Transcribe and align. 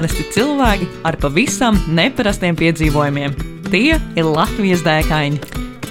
Parasti 0.00 0.22
cilvēki 0.32 0.86
ar 1.04 1.16
pavisam 1.20 1.76
neparastiem 1.92 2.56
piedzīvojumiem. 2.56 3.34
Tie 3.66 3.98
ir 4.00 4.24
Latvijas 4.24 4.80
dēkaini. 4.80 5.36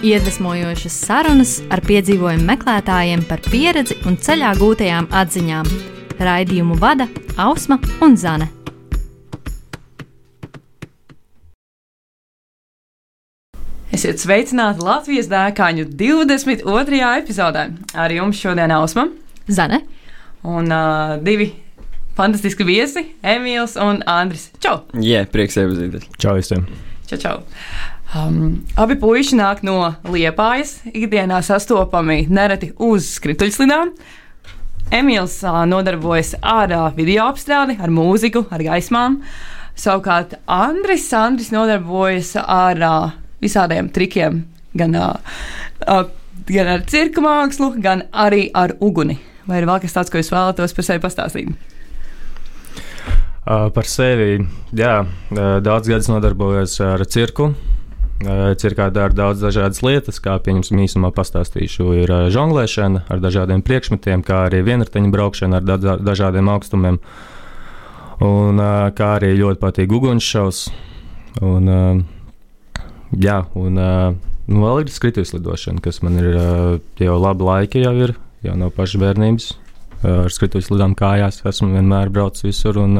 Iedvesmojošas 0.01 0.95
sarunas 1.03 1.51
ar 1.69 1.83
piedzīvojumu 1.85 2.47
meklētājiem 2.47 3.21
par 3.29 3.43
pieredzi 3.45 3.99
un 4.09 4.17
ceļā 4.17 4.55
gūtajām 4.57 5.11
atziņām. 5.13 5.69
Raidījumu 6.25 6.79
vada 6.81 7.05
Ausma 7.37 7.77
un 8.01 8.17
Zane. 8.17 8.49
Esiet 13.93 14.25
sveicināti 14.25 14.89
Latvijas 14.89 15.29
dēkaņu 15.29 15.85
22. 15.93 17.05
epizodē. 17.21 17.69
Ar 17.93 18.17
jums 18.17 18.41
šodien 18.41 18.73
Ausma 18.73 19.11
Zane. 19.45 19.83
un 20.41 20.71
uh, 20.73 21.19
divi 21.21 21.51
fantastiski 22.19 22.67
viesi- 22.67 23.05
Emīls 23.35 23.77
un 23.79 24.03
Andris. 24.09 24.49
Čau! 24.59 24.81
Jā, 24.99 25.23
prieks 25.31 25.57
iepazīties. 25.59 26.09
Čau 26.19 26.35
visiem! 26.35 26.65
Čau, 27.09 27.17
čau. 27.17 27.35
Um, 28.09 28.65
abi 28.77 28.97
puiši 28.99 29.37
nāk 29.37 29.61
no 29.63 29.93
Liepājas, 30.09 30.79
ikdienā 30.89 31.39
sastopami 31.45 32.23
nereti 32.29 32.71
uz 32.75 33.07
skrituļslidām. 33.15 33.93
Emīls 34.99 35.37
uh, 35.45 35.61
nodarbojas 35.69 36.33
ar 36.41 36.73
uh, 36.73 36.87
video 36.97 37.29
apstrādi, 37.29 37.77
ar 37.79 37.93
mūziku, 37.93 38.47
ar 38.49 38.65
gaismām. 38.65 39.19
Savukārt 39.79 40.35
Andris, 40.49 41.07
Andris 41.15 41.53
nodarbojas 41.55 42.33
ar 42.41 42.83
uh, 42.83 43.17
visādiem 43.39 43.93
trikiem, 43.93 44.43
gan, 44.75 44.97
uh, 44.97 46.03
gan 46.49 46.75
ar 46.75 46.85
cirka 46.89 47.23
mākslu, 47.23 47.75
gan 47.79 48.07
arī 48.11 48.49
ar 48.57 48.75
uguni. 48.81 49.19
Vai 49.47 49.61
ir 49.61 49.69
vēl 49.69 49.85
kas 49.85 49.95
tāds, 49.95 50.11
ko 50.11 50.19
jūs 50.19 50.33
vēlatos 50.33 50.75
par 50.75 50.85
sevi 50.89 51.05
pastāstīt? 51.05 51.68
Par 53.45 53.87
sevi, 53.87 54.43
jā, 54.75 55.05
daudz 55.63 55.89
gadus 55.89 56.09
nodarbojos 56.11 56.75
ar 56.85 57.03
cirku. 57.09 57.53
Cirkā 58.59 58.89
dara 58.91 59.15
daudz 59.15 59.39
dažādas 59.39 59.79
lietas, 59.79 60.19
kā 60.19 60.35
pieņemsim 60.43 60.81
īsumā 60.83 61.13
pastāstīšu. 61.15 61.87
Ir 62.01 62.11
žonglēšana 62.35 63.05
ar 63.07 63.21
dažādiem 63.23 63.63
priekšmetiem, 63.63 64.25
kā 64.27 64.43
arī 64.49 64.59
vienriteņu 64.67 65.11
braukšana 65.13 65.61
ar 65.61 65.67
da 65.67 65.95
dažādiem 66.03 66.51
augstumiem. 66.51 66.99
Un 68.19 68.59
kā 68.99 69.13
arī 69.15 69.31
ļoti 69.39 69.63
patīk 69.63 69.95
ugunsšaus. 69.95 70.65
Un, 71.39 71.71
jā, 73.15 73.37
un 73.55 73.79
nu, 73.79 74.59
vēl 74.65 74.83
ir 74.83 74.91
skrituļslidošana, 74.91 75.79
kas 75.85 76.03
man 76.03 76.19
ir 76.19 76.33
jau 76.99 77.19
labi 77.23 77.47
laiki, 77.47 77.85
jau 77.87 77.95
ir 78.03 78.17
jau 78.43 78.59
no 78.59 78.67
pašas 78.73 78.99
bērnības. 79.01 79.53
Ar 80.07 80.31
skrituļslidām 80.31 80.95
kājās 80.99 81.41
esmu 81.49 81.73
vienmēr 81.73 82.11
braucis 82.13 82.45
visur, 82.47 82.79
un 82.79 82.95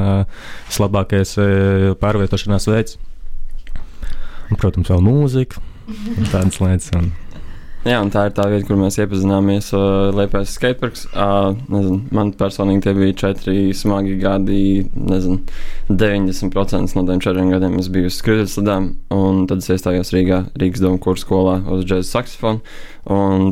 vislabākais 0.68 1.36
uh, 1.40 1.88
pārvietošanās 2.02 2.68
veids. 2.68 2.98
Un, 4.50 4.58
protams, 4.58 4.90
vēl 4.90 5.02
mūzika 5.06 5.62
un 5.90 6.30
tādas 6.30 6.60
lietas. 6.60 6.90
Un, 6.98 7.12
Jā, 7.80 7.96
un 8.04 8.10
tā 8.12 8.26
ir 8.28 8.34
tā 8.36 8.44
vieta, 8.52 8.66
kur 8.68 8.76
mēs 8.76 8.98
iepazināmies. 9.00 9.70
Uh, 9.72 10.10
Liepais 10.12 10.50
skateparks. 10.52 11.06
Uh, 11.14 11.54
nezinu, 11.72 12.02
man 12.12 12.34
personīgi 12.36 12.84
tie 12.84 12.92
bija 12.98 13.14
četri 13.22 13.70
smagi 13.72 14.18
gadi. 14.20 14.58
Nezinu, 14.92 15.38
90% 15.88 16.98
no 16.98 17.06
tiem 17.08 17.22
četriem 17.24 17.48
gadiem 17.54 17.78
es 17.80 17.88
biju 17.92 18.10
uz 18.12 18.18
skrituļslidām. 18.20 18.90
Un 19.16 19.46
tad 19.48 19.64
es 19.64 19.72
iestājos 19.72 20.12
Rīgā, 20.12 20.42
Rīgas 20.60 20.84
domu 20.84 21.00
kursu 21.00 21.24
skolā 21.24 21.56
uz 21.72 21.86
džēzus 21.88 22.12
saksofonu. 22.18 22.60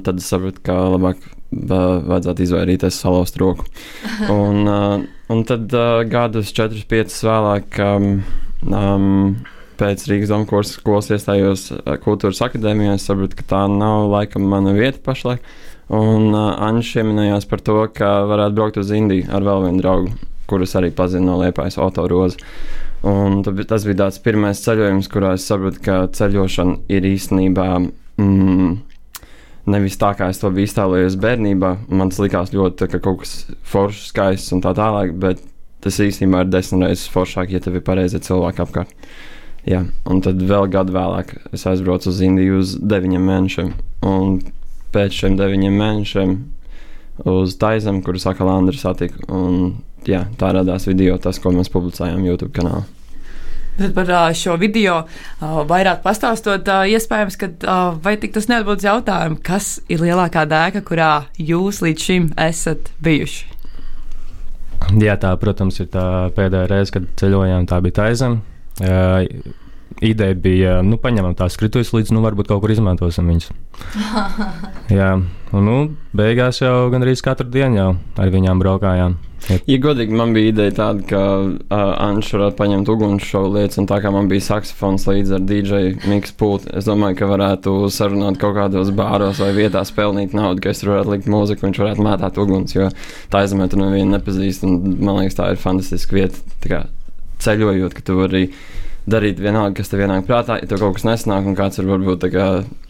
Tad 0.05 0.21
es 0.21 0.28
sapratu, 0.28 0.61
ka 0.67 0.77
labāk 0.93 1.25
vajadzētu 1.51 2.45
izvairīties 2.45 2.99
salauzt 3.03 3.39
roku. 3.41 3.67
Un, 4.33 4.65
uh, 4.69 5.07
un 5.33 5.45
tad 5.49 5.73
uh, 5.77 6.03
gadus 6.09 6.53
4-5 6.57 7.23
vēlāk. 7.29 7.79
Um, 7.85 8.11
um, 8.69 9.39
pēc 9.79 10.09
Rīgas 10.11 10.33
domu 10.33 10.49
kursa 10.49 10.79
skolas 10.79 11.11
iestājos 11.15 11.69
uh, 11.73 11.95
kultūras 12.03 12.43
akadēmijā. 12.45 12.97
Es 12.99 13.07
sapratu, 13.09 13.39
ka 13.39 13.47
tā 13.55 13.63
nav 13.71 14.09
laikam 14.13 14.49
mana 14.51 14.75
vieta 14.77 15.01
pašlaik. 15.05 15.45
Un 15.95 16.35
uh, 16.35 16.57
Anģis 16.67 16.97
pieminējās 16.99 17.49
par 17.49 17.63
to, 17.65 17.79
ka 17.95 18.11
varētu 18.29 18.59
braukt 18.59 18.81
uz 18.81 18.91
Indiju 18.93 19.31
ar 19.33 19.47
vēl 19.47 19.69
vienu 19.69 19.81
draugu, 19.85 20.13
kurus 20.51 20.77
arī 20.77 20.91
pazinu 20.95 21.31
no 21.31 21.39
Liepājas 21.41 21.79
autorozi. 21.81 22.43
Un 23.07 23.45
tas 23.47 23.87
bija 23.87 24.01
tāds 24.03 24.19
pirmais 24.21 24.59
ceļojums, 24.65 25.09
kurā 25.13 25.37
es 25.39 25.47
sapratu, 25.47 25.81
ka 25.85 26.01
ceļošana 26.19 26.81
ir 26.91 27.07
īstenībā 27.07 27.69
mm, 27.79 28.73
nevis 29.71 29.99
tā, 30.01 30.12
kā 30.19 30.29
es 30.33 30.41
to 30.43 30.51
biju 30.55 30.69
iztēlojies 30.69 31.19
bērnībā. 31.21 31.75
Man 31.89 32.12
tas 32.12 32.21
likās 32.23 32.53
ļoti 32.55 32.89
ka 32.93 33.01
kaut 33.05 33.23
kas 33.23 33.34
foršs, 33.69 34.11
skaists 34.12 34.55
un 34.56 34.62
tā 34.65 34.75
tālāk, 34.77 35.15
bet 35.21 35.43
tas 35.84 36.01
īstenībā 36.03 36.45
ir 36.45 36.53
desmit 36.53 36.87
reizes 36.87 37.11
foršāk, 37.12 37.53
ja 37.55 37.62
tev 37.62 37.79
ir 37.79 37.84
pareizi 37.87 38.21
cilvēki 38.25 38.65
apkārt. 38.65 39.09
Jā, 39.69 39.83
un 40.09 40.23
tad 40.25 40.41
vēl 40.49 40.69
gadu 40.73 40.95
vēlāk 40.95 41.34
es 41.53 41.67
aizbraucu 41.69 42.09
uz 42.12 42.21
Indiju 42.25 42.61
uz 42.62 42.77
deviņiem 42.81 43.27
mēnešiem. 43.31 43.73
Un 44.09 44.39
pēc 44.95 45.19
šiem 45.23 45.37
deviņiem 45.39 45.81
mēnešiem 45.83 46.37
uz 47.29 47.56
Taizem, 47.61 48.00
kuru 48.06 48.23
saka 48.23 48.47
Landra 48.49 48.79
satika. 48.79 49.21
Un 49.29 49.83
jā, 50.09 50.25
tā 50.41 50.55
radās 50.56 50.89
video, 50.89 51.19
tas, 51.21 51.41
ko 51.43 51.53
mēs 51.55 51.73
publicējām 51.75 52.25
YouTube 52.25 52.55
kanālā. 52.56 52.87
Tad 53.78 53.94
par 53.99 54.15
šo 54.37 54.56
video 54.61 55.03
vairāk 55.41 56.03
pastāstot, 56.06 56.69
iespējams, 56.94 57.39
ka 57.41 57.77
vai 58.05 58.16
tik 58.21 58.34
tas 58.37 58.50
neatbildes 58.50 58.89
jautājumu, 58.89 59.39
kas 59.44 59.78
ir 59.89 60.03
lielākā 60.03 60.47
dēka, 60.50 60.83
kurā 60.87 61.12
jūs 61.39 61.83
līdz 61.84 62.11
šim 62.11 62.33
esat 62.49 62.93
bijuši? 63.05 63.55
jā, 64.97 65.15
tā, 65.21 65.33
protams, 65.41 65.81
ir 65.83 65.88
tā 65.93 66.05
pēdējā 66.37 66.69
reize, 66.71 66.94
kad 66.94 67.09
ceļojām, 67.21 67.67
tā 67.69 67.81
bija 67.84 67.99
taizem. 68.03 68.41
Uh, 68.78 69.27
ideja 70.05 70.37
bija, 70.38 70.75
nu, 70.87 70.99
paņemam 71.03 71.34
tās 71.38 71.56
skrituļus 71.59 71.93
līdz, 71.97 72.12
nu, 72.15 72.22
varbūt 72.25 72.50
kaut 72.50 72.62
kur 72.62 72.72
izmantosim 72.72 73.28
viņus. 73.28 73.50
jā, 74.99 75.15
un, 75.19 75.65
nu, 75.67 75.78
beigās 76.17 76.62
jau 76.62 76.88
gandrīz 76.93 77.25
katru 77.25 77.49
dienu 77.53 77.81
jau 77.81 77.91
ar 78.21 78.34
viņām 78.34 78.62
braukājām. 78.62 79.19
Ja 79.49 79.78
godīgi, 79.81 80.12
man 80.19 80.34
bija 80.37 80.50
ideja 80.53 80.75
tāda, 80.76 81.04
ka 81.09 81.21
uh, 81.47 81.82
Anšs 82.04 82.34
varētu 82.34 82.59
paņemt 82.59 82.91
ugunsšovu 82.93 83.53
lietas, 83.54 83.78
un 83.81 83.87
tā 83.88 84.00
kā 84.04 84.10
man 84.12 84.28
bija 84.31 84.44
saksofons 84.44 85.06
līdz 85.09 85.34
ar 85.37 85.44
DJ 85.49 85.81
miksu 86.10 86.34
pultu, 86.41 86.69
es 86.76 86.88
domāju, 86.88 87.16
ka 87.21 87.31
varētu 87.31 87.76
sarunāt 87.94 88.41
kaut 88.43 88.56
kādos 88.59 88.91
bāros 88.99 89.41
vai 89.41 89.53
vietās 89.56 89.94
pelnīt 89.94 90.37
naudu, 90.37 90.62
ka 90.65 90.75
es 90.75 90.82
tur 90.82 90.93
varētu 90.94 91.15
likt 91.15 91.31
mūziku, 91.32 91.65
un 91.65 91.71
viņš 91.71 91.82
varētu 91.84 92.06
mētāt 92.09 92.43
uguns, 92.43 92.76
jo 92.76 92.91
tā 93.32 93.44
aizmē 93.44 93.71
tu 93.71 93.81
nevienu 93.81 94.16
nepazīst, 94.16 94.66
un 94.69 94.99
man 94.99 95.22
liekas, 95.22 95.38
tā 95.38 95.53
ir 95.55 95.62
fantastiska 95.62 96.19
vieta, 96.19 96.44
tā 96.65 96.75
kā 96.75 96.82
ceļojot, 97.44 97.94
ka 97.94 98.05
tu 98.05 98.19
vari 98.19 98.44
darīt 99.09 99.41
vienalga, 99.43 99.77
kas 99.79 99.91
tev 99.91 100.03
ienāk 100.05 100.27
prātā, 100.29 100.59
ja 100.61 100.69
tev 100.69 100.83
kaut 100.83 100.99
kas 100.99 101.07
nesanāk, 101.09 101.49
un 101.49 101.57
kāds 101.59 101.81
ir 101.81 101.89
varbūt 101.89 102.27
kā 102.33 102.49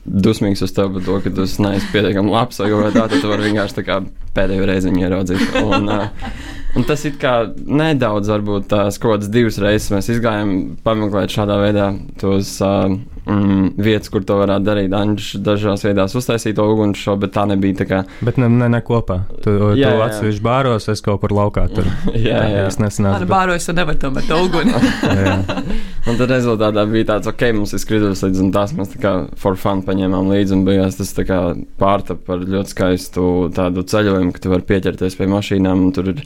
dusmīgs 0.08 0.62
uz 0.64 0.72
tevi 0.74 0.96
par 0.96 1.06
to, 1.06 1.18
ka 1.24 1.32
tu 1.34 1.44
esi 1.44 1.62
neesi 1.64 1.90
pietiekami 1.92 2.32
labs 2.32 2.60
vai 2.62 2.70
kaut 2.72 2.86
kā 2.86 2.92
tā, 2.94 3.04
tad 3.12 3.22
tu 3.22 3.30
vari 3.30 3.48
vienkārši 3.48 3.84
kā 3.86 3.98
pēdējo 4.36 4.68
reizi 4.68 4.90
viņu 4.90 5.04
ieraudzīt. 5.04 5.58
Un, 5.62 5.90
uh, 5.92 6.32
un 6.78 6.88
tas 6.88 7.04
ir 7.08 7.18
kā 7.20 7.34
nedaudz, 7.54 8.30
varbūt 8.32 8.70
tās 8.72 9.00
kaut 9.00 9.16
kādas 9.16 9.32
divas 9.34 9.60
reizes 9.62 9.92
mēs 9.94 10.10
izgājām 10.16 10.54
pameklēt 10.86 11.34
šādā 11.34 11.60
veidā 11.62 11.90
tos 12.22 12.56
uh, 12.64 12.88
mm, 13.28 13.70
vietas, 13.78 14.10
kur 14.12 14.24
to 14.26 14.38
varētu 14.40 14.66
darīt. 14.66 14.96
Anģis 14.96 15.42
dažās 15.44 15.84
vietās 15.86 16.16
uztaisīja 16.18 16.58
to 16.58 16.66
ugunsšovu, 16.72 17.22
bet 17.26 17.34
tā 17.36 17.46
nebija 17.50 17.82
tā 17.82 17.88
kā. 17.88 18.02
Bet 18.24 18.40
ne, 18.40 18.50
ne, 18.52 18.70
ne 18.72 18.82
kopā. 18.84 19.20
Tu, 19.44 19.54
Jā, 19.78 19.92
tu 19.94 20.04
atsevišķi 20.08 20.44
bāros, 20.44 20.88
es 20.92 21.04
kaut 21.04 21.22
kur 21.22 21.36
laukā 21.36 21.68
tur. 21.72 21.88
Jā, 22.28 22.42
jā. 22.48 22.66
Es 22.68 22.80
nesanācu. 22.80 23.22
Ar 23.22 23.30
bāroju 23.30 23.60
es 23.60 23.70
nevaru 23.70 24.00
tomēr 24.02 24.26
to 24.28 24.40
uguni. 24.48 24.74
bet-. 25.04 25.62
Un 26.08 26.16
tad 26.16 26.30
rezultātā 26.32 26.84
bija 26.88 27.10
tāds, 27.12 27.28
ok, 27.30 27.44
mums 27.56 27.74
ir 27.76 27.82
skritulis 27.82 28.22
līdz, 28.24 28.42
un 28.44 28.52
tās 28.54 28.74
mēs 28.76 28.92
tā 28.94 29.00
kā 29.02 29.14
for 29.40 29.58
fun 29.60 29.82
paņēmām 29.86 30.30
līdzi, 30.32 30.56
un 30.56 30.64
beigās 30.68 30.98
tas 31.00 31.12
tā 31.16 31.26
kā 31.28 31.40
pārtapa 31.80 32.22
par 32.30 32.44
ļoti 32.44 32.74
skaistu 32.74 33.24
tādu 33.56 33.84
ceļojumu, 33.88 34.32
ka 34.34 34.44
tu 34.44 34.52
vari 34.52 34.66
pieķerties 34.68 35.18
pie 35.18 35.28
mašīnām, 35.30 35.84
un 35.88 35.92
tur 35.96 36.12
ir 36.14 36.22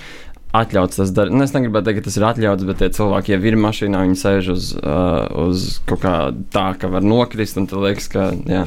atļauts 0.52 0.99
tas 1.00 1.10
darīt. 1.16 1.32
Nu, 1.32 1.44
es 1.46 1.54
negribētu 1.56 1.88
teikt, 1.88 2.00
ka 2.02 2.08
tas 2.10 2.16
ir 2.19 2.25
atļauts, 2.28 2.64
bet 2.69 2.81
tie 2.82 2.88
cilvēki 2.93 3.32
jau 3.32 3.38
ir 3.49 3.56
mašīnā, 3.56 4.02
viņi 4.04 4.19
sēž 4.20 4.50
uz, 4.52 4.66
uh, 4.76 5.25
uz 5.49 5.78
kaut 5.88 6.02
kā 6.04 6.16
tā, 6.52 6.66
ka 6.81 6.90
var 6.93 7.04
nokrist, 7.06 7.56
un 7.56 7.69
tad 7.70 7.81
liekas, 7.87 8.08
ka, 8.12 8.26
jā, 8.50 8.66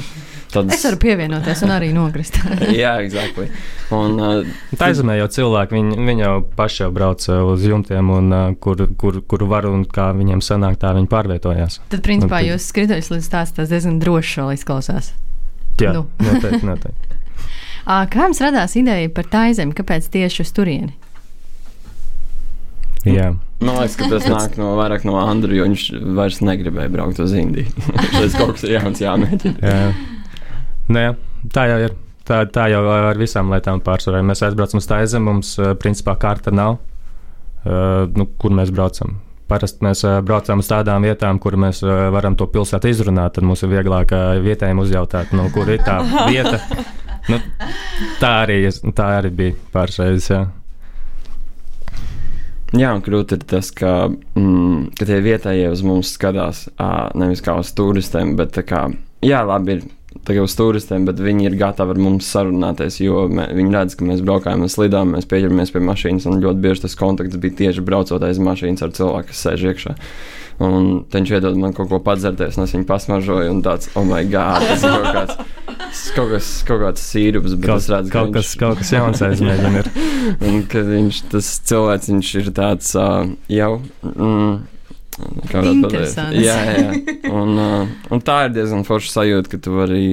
tāds. 0.54 0.74
Es 0.74 0.86
varu 0.88 0.98
pievienoties 1.04 1.62
un 1.68 1.74
arī 1.76 1.92
nokrist. 1.94 2.40
Jā, 2.82 2.96
exactly. 3.06 3.50
Un, 3.94 4.18
uh, 4.18 4.56
Tā 4.80 4.90
izmē 4.96 5.20
jau 5.20 5.28
cilvēki, 5.38 5.76
viņi, 5.78 6.00
viņi 6.10 6.26
jau 6.26 6.34
paši 6.58 6.84
jau 6.86 6.90
brauc 6.96 7.28
uh, 7.30 7.44
uz 7.54 7.68
jumtiem, 7.70 8.10
un 8.18 8.34
uh, 8.34 8.46
kur, 8.64 8.82
kur, 8.98 9.22
kur 9.30 9.46
var 9.52 9.68
un 9.70 9.86
kā 9.86 10.10
viņiem 10.18 10.42
sanāk, 10.46 10.80
tā 10.82 10.96
viņi 10.98 11.12
pārvietojās. 11.12 11.80
Tad, 11.94 12.02
principā, 12.08 12.40
Un 12.42 12.48
tad- 12.48 12.50
jūs 12.56 12.70
skrituļus 12.74 13.12
līdz 13.14 13.30
tās, 13.38 13.54
tas 13.62 13.70
diezgan 13.70 14.02
droši 14.02 14.42
vēl 14.42 14.56
izklausās. 14.58 15.14
Jā, 15.82 15.92
Nu. 15.94 16.06
noteikti. 16.24 16.66
noteikti. 16.66 17.22
Kā 17.86 18.24
jums 18.26 18.40
radās 18.42 18.74
ideja 18.80 19.10
par 19.14 19.28
taizemi? 19.30 19.76
Kāpēc 19.78 20.08
tieši 20.10 20.42
uz 20.48 20.54
turieni? 20.56 20.96
Jā. 23.06 23.28
Man 23.62 23.78
liekas, 23.78 23.98
ka 24.00 24.07
tas 24.12 24.25
nāk 24.34 24.57
no 24.60 24.74
vairāk 24.80 25.06
no 25.07 25.18
Andra, 25.22 25.54
jo 25.56 25.68
viņš 25.68 25.86
vairs 26.18 26.42
negribēja 26.46 26.92
braukt 26.94 27.22
uz 27.24 27.36
Indiju. 27.38 27.69
Tas 28.16 28.36
kaut 28.38 28.56
kas 28.56 28.66
ir 28.68 28.78
jauns 28.80 29.04
jāmēģina. 29.04 29.62
Jā. 29.62 29.94
Nē, 30.96 31.06
tā 31.54 31.69
jau 31.72 31.78
ir. 31.88 32.02
Tā, 32.25 32.40
tā 32.50 32.63
jau 32.72 32.80
ar 32.90 33.19
visām 33.22 33.52
lietām 33.54 33.84
pārsvarā. 33.86 34.24
Mēs 34.25 34.42
aizbraucam 34.48 34.80
uz 34.81 34.88
Taizem, 34.90 35.28
mums 35.28 35.52
uh, 35.62 35.75
principā 35.78 36.16
karta 36.18 36.50
nav, 36.50 36.80
uh, 36.80 38.07
nu, 38.18 38.25
kur 38.42 38.56
mēs 38.57 38.72
braucam. 38.74 39.19
Parasti 39.46 39.86
mēs 39.86 40.01
uh, 40.08 40.16
braucam 40.25 40.63
uz 40.63 40.72
tādām 40.72 41.06
vietām, 41.06 41.38
kur 41.38 41.54
mēs 41.62 41.84
uh, 41.86 42.08
varam 42.16 42.34
to 42.34 42.50
pilsētu 42.50 42.90
izrunāt. 42.90 43.36
Tad 43.38 43.46
mums 43.46 43.62
ir 43.62 43.69
vieglāk 43.75 44.16
vietējiem 44.42 44.81
uzjautāt, 44.81 45.38
no 45.38 45.46
kur 45.54 45.69
ir 45.69 45.86
tā 45.86 46.00
vieta. 46.25 46.63
Nu, 47.30 47.38
tā, 48.18 48.31
arī, 48.42 48.63
tā 48.98 49.12
arī 49.19 49.31
bija 49.44 49.58
pāris 49.74 50.01
reizes. 50.01 50.50
Jā. 52.74 52.96
Un 52.96 53.04
grūti 53.06 53.38
ir 53.38 53.44
tas, 53.48 53.70
ka, 53.76 54.08
mm, 54.10 54.96
ka 54.98 55.08
tie 55.08 55.20
vietējie 55.24 55.70
uz 55.72 55.84
mums 55.86 56.16
skatās 56.16 56.66
uh, 56.74 57.12
nevis 57.18 57.44
kā 57.46 57.58
uz 57.62 57.70
turistiem, 57.78 58.34
bet 58.40 58.58
kā, 58.68 58.88
jā, 59.26 59.44
labi, 59.46 59.78
ir 59.78 59.86
kā 60.26 60.42
uz 60.42 60.56
turistiem, 60.58 61.06
bet 61.06 61.22
viņi 61.22 61.50
ir 61.50 61.58
gatavi 61.60 61.94
ar 61.94 62.02
mums 62.02 62.30
sarunāties, 62.32 62.98
jo 63.04 63.26
mē, 63.30 63.50
viņi 63.56 63.76
redz, 63.76 63.98
ka 64.00 64.08
mēs 64.08 64.24
braukājam 64.26 64.66
uz 64.66 64.78
slidām, 64.78 65.14
mēs 65.16 65.30
pieķeramies 65.30 65.74
pie 65.76 65.84
mašīnas, 65.86 66.26
un 66.30 66.42
ļoti 66.44 66.64
bieži 66.64 66.86
tas 66.88 66.98
kontakts 67.00 67.40
bija 67.42 67.60
tieši 67.62 67.86
braucot 67.86 68.24
aiz 68.26 68.42
mašīnas 68.42 68.86
ar 68.86 68.96
cilvēku, 68.98 69.32
kas 69.32 69.46
sēž 69.46 69.68
iekšā. 69.72 69.96
Un 70.63 71.02
viņš 71.12 71.31
iedod 71.36 71.57
man 71.60 71.74
kaut 71.75 71.90
ko 71.92 71.98
padzerties, 72.00 72.56
un 72.56 72.63
es 72.63 72.72
viņu 72.72 72.86
pasmažoju, 72.88 73.50
un 73.52 73.57
tāds, 73.66 73.90
oh, 74.00 74.06
my 74.07 74.22
God, 74.31 74.63
tas 74.63 74.86
ir 74.88 74.94
kaut 74.94 75.10
kāds, 75.18 75.42
kaut 76.16 76.30
kas, 76.31 76.52
kaut 76.69 76.80
kāds 76.86 77.04
sīrups, 77.12 77.57
bet 77.60 77.68
Kaut, 77.68 77.81
es 77.84 77.90
redzu, 77.92 78.12
ka 78.13 78.22
kaut, 78.22 78.30
viņš- 78.30 78.38
kas, 78.38 78.54
kaut 78.62 78.78
kas 78.80 78.94
jauns 78.96 79.24
aizmēģina. 79.28 79.81
ir. 79.81 79.90
Un 80.48 80.62
ka 80.72 80.80
viņš, 80.88 81.19
tas 81.34 81.50
cilvēks, 81.68 82.07
viņš 82.13 82.30
ir 82.40 82.48
tāds 82.56 82.94
uh, 82.96 83.28
jau. 83.52 83.74
Mm, 84.07 84.56
kā 85.52 85.60
varētu 85.60 85.84
pateikt? 85.90 86.40
Jā, 86.40 86.56
jā. 86.72 86.96
Un, 87.36 87.51
uh, 87.60 87.94
un 88.16 88.24
tā 88.24 88.46
ir 88.48 88.56
diezgan 88.56 88.88
forša 88.88 89.12
sajūta, 89.19 89.51
ka 89.51 89.60
tu 89.68 89.75
vari 89.75 90.06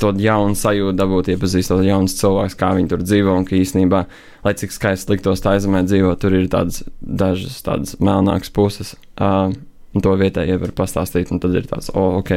to 0.00 0.10
jaunu 0.18 0.56
sajūtu 0.58 0.96
dabūt, 0.98 1.28
iepazīstot 1.36 1.84
jaunus 1.86 2.16
cilvēkus, 2.18 2.56
kā 2.58 2.72
viņi 2.74 2.90
tur 2.90 3.04
dzīvo. 3.04 3.36
Un 3.36 3.44
ka 3.46 3.54
īstenībā, 3.60 4.00
lai 4.48 4.54
cik 4.58 4.72
skaisti 4.74 5.12
liktos 5.14 5.44
tā 5.44 5.54
zemē 5.62 5.84
dzīvot, 5.86 6.18
tur 6.24 6.34
ir 6.40 6.48
tādas 6.50 6.80
dažas 6.98 7.60
tādas 7.68 7.94
melnākas 8.02 8.50
puses. 8.50 8.96
Uh, 9.20 9.52
un 9.94 10.04
to 10.04 10.14
vietējie 10.20 10.58
var 10.62 10.74
pastāstīt. 10.76 11.32
Un 11.34 11.40
tad 11.42 11.56
ir 11.56 11.66
tāds, 11.70 11.90
oh, 11.94 12.18
ok, 12.20 12.34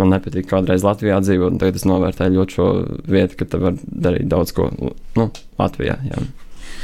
man 0.00 0.12
nepatīk 0.14 0.48
kādreiz 0.50 0.86
Latvijā 0.86 1.20
dzīvot, 1.24 1.54
un 1.54 1.60
tagad 1.62 1.78
es 1.80 1.86
novērtēju 1.88 2.38
ļoti 2.38 2.58
šo 2.58 2.70
vietu, 3.10 3.38
ka 3.40 3.48
te 3.48 3.60
var 3.62 3.78
darīt 3.84 4.28
daudz 4.30 4.54
ko 4.56 4.70
nu, 4.74 5.30
Latvijā. 5.60 5.98
Jā. 6.10 6.26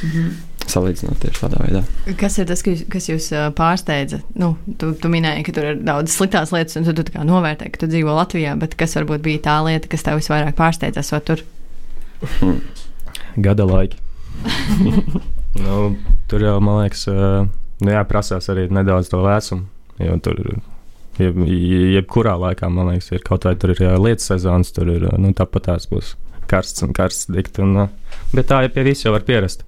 Mhm. 0.07 0.31
Salīdzinot 0.71 1.19
tieši 1.19 1.41
tādā 1.41 1.61
veidā. 1.65 1.81
Kas 2.21 2.37
ir 2.39 2.47
tas, 2.47 2.61
kas 2.63 3.09
jūs 3.09 3.31
pārsteidza? 3.59 4.21
Nu, 4.39 4.53
tu, 4.79 4.93
tu 4.95 5.11
minēji, 5.11 5.43
ka 5.49 5.55
tur 5.57 5.67
ir 5.73 5.81
daudz 5.83 6.15
sliktās 6.15 6.53
lietas, 6.55 6.77
un 6.79 6.87
tu, 6.87 6.95
tu 6.95 7.15
kā 7.15 7.25
novērtē, 7.27 7.71
ka 7.73 7.81
tu 7.83 7.89
dzīvo 7.91 8.15
Latvijā, 8.15 8.53
bet 8.61 8.77
kas 8.79 8.95
varbūt 8.99 9.25
bija 9.25 9.43
tā 9.49 9.57
lieta, 9.67 9.91
kas 9.91 10.07
tev 10.07 10.21
visvairāk 10.21 10.55
pārsteidza, 10.61 11.03
esot 11.03 11.27
tur? 11.27 11.43
Hmm. 12.39 12.61
Gada 13.47 13.67
laiki. 13.67 13.99
nu, 15.65 15.81
tur 16.31 16.47
jau, 16.47 16.55
man 16.63 16.85
liekas, 16.85 17.09
nu, 17.09 17.91
jā, 17.97 18.05
prasās 18.07 18.47
arī 18.53 18.69
nedaudz 18.71 19.11
to 19.11 19.25
vecumu. 19.25 19.67
Jo 20.01 20.17
tur 20.25 20.41
jeb, 21.21 21.39
jebkurā 21.97 22.37
laikā, 22.41 22.69
man 22.73 22.93
liekas, 22.93 23.11
ir 23.15 23.25
kaut 23.27 23.47
vai 23.49 23.55
tur 23.61 23.75
ir 23.75 23.83
lietas 24.01 24.31
sezonas, 24.31 24.73
tur 24.77 24.91
ir 24.93 25.07
nu, 25.21 25.33
tāpat 25.37 25.69
tās 25.69 25.89
būs 25.91 26.15
karsts 26.51 26.85
un 26.87 26.95
karsts 26.97 27.31
dikt. 27.31 27.61
Un, 27.63 27.77
uh, 27.87 28.21
bet 28.35 28.51
tā 28.51 28.63
jau 28.65 28.75
pie 28.75 28.87
visu 28.91 29.09
jau 29.09 29.15
var 29.17 29.27
pierast. 29.27 29.65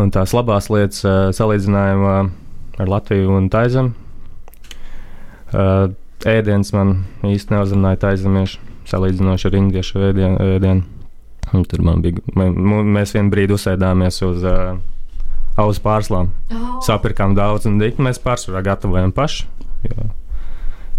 Un 0.00 0.12
tās 0.12 0.34
labās 0.36 0.68
lietas 0.72 1.04
uh, 1.06 1.28
salīdzinājumā 1.36 2.16
ar 2.82 2.90
Latviju 2.92 3.38
un 3.38 3.48
Taizem. 3.52 3.94
Uh, 5.54 5.88
ēdiens 6.26 6.72
man 6.74 6.98
īsti 7.24 7.54
neuzrunāja 7.54 8.02
taizemiešu, 8.06 8.60
salīdzinoši 8.90 9.48
ar 9.48 9.56
indiešu 9.60 10.04
ēdienu. 10.10 10.84
Tur 11.70 11.82
man 11.86 12.02
bija, 12.02 12.20
mēs 12.34 13.14
vienā 13.14 13.30
brīdī 13.30 13.54
uzsēdāmies 13.54 14.18
uz 14.26 14.42
uh, 14.44 14.76
auzu 15.60 15.82
pārslām. 15.84 16.30
Oh. 16.52 16.78
Sapirkām 16.84 17.36
daudz, 17.36 17.68
un 17.68 17.80
dikti 17.80 18.04
mēs 18.04 18.20
pārsvarā 18.22 18.64
gatavojam 18.66 19.14
paši. 19.16 19.46
jo 19.88 20.10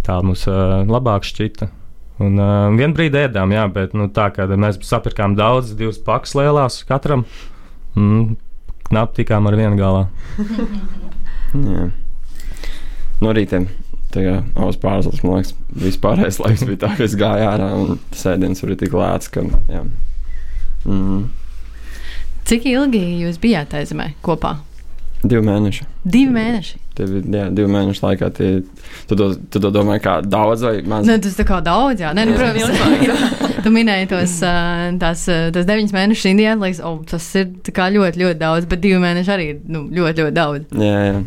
Tā 0.07 0.21
mums 0.24 0.45
uh, 0.48 0.81
labāk 0.88 1.27
šķita. 1.27 1.68
Un 2.24 2.39
uh, 2.39 2.69
vienā 2.74 2.95
brīdī 2.95 3.25
ēdām, 3.27 3.51
jā, 3.54 3.65
bet 3.69 3.94
nu, 3.98 4.07
tā 4.09 4.30
kā 4.33 4.48
mēs 4.50 4.80
sapirkām 4.88 5.36
daudz, 5.38 5.75
divas 5.77 6.00
pakas 6.01 6.33
lielās 6.38 6.80
katram. 6.88 7.25
Mm, 7.98 8.38
Knapi 8.88 9.19
tikām 9.19 9.50
ar 9.50 9.57
vienu 9.59 9.75
galā. 9.75 10.06
Jā. 11.68 11.89
No 13.19 13.33
rīta. 13.36 13.60
Tā 14.13 14.24
kā 14.24 14.36
auss 14.63 14.80
pārslas, 14.80 15.19
man 15.25 15.42
liekas, 15.42 15.51
vispārējais 15.83 16.39
laiks 16.39 16.63
bija 16.69 16.80
tā, 16.86 16.94
ka 16.95 17.03
es 17.03 17.15
gāju 17.19 17.50
ārā 17.50 17.68
un 17.75 17.98
sēdiens 18.15 18.63
bija 18.63 18.80
tik 18.80 18.95
lēts, 18.95 19.27
ka. 19.33 19.44
Jā. 19.68 19.83
Mm, 20.88 21.25
Cik 22.48 22.70
ilgi 22.72 23.04
jūs 23.26 23.42
bijāt 23.44 23.76
aizemē 23.76 24.14
kopā? 24.26 24.58
divi 25.26 25.44
mēneši. 25.46 25.86
Divi 26.08 26.34
mēneši. 26.34 26.80
Bija 26.98 27.42
jā, 27.42 27.46
divi 27.54 27.70
mēneši 27.74 28.04
laikā. 28.04 28.30
Tie, 28.38 28.50
tu, 29.10 29.18
to, 29.18 29.30
tu 29.52 29.62
to 29.62 29.72
domā 29.74 29.98
kā 30.04 30.18
daudz 30.26 30.66
vai 30.66 30.76
maz? 30.88 31.08
Nu, 31.08 31.18
tas 31.22 31.38
tā 31.38 31.46
kā 31.48 31.60
daudz, 31.66 32.02
jā. 32.04 32.14
Nē, 32.18 32.26
nu, 32.30 32.36
protams, 32.38 33.62
tu 33.66 33.74
minēji 33.74 34.10
tos, 34.14 34.38
tās, 35.02 35.26
ā, 35.30 35.40
tos 35.56 35.70
deviņus 35.70 35.96
mēnešus 35.96 36.30
Indijā. 36.32 36.58
Liekas, 36.62 36.84
oh, 36.86 37.00
tas 37.10 37.28
ir 37.40 37.50
ļoti, 37.68 38.24
ļoti 38.24 38.42
daudz, 38.42 38.70
bet 38.70 38.84
divi 38.84 39.02
mēneši 39.04 39.34
arī 39.34 39.50
ir 39.54 39.64
nu, 39.74 39.88
ļoti, 39.94 40.26
ļoti 40.26 40.38
daudz. 40.38 40.78
Jā, 40.78 41.02
jā. 41.12 41.26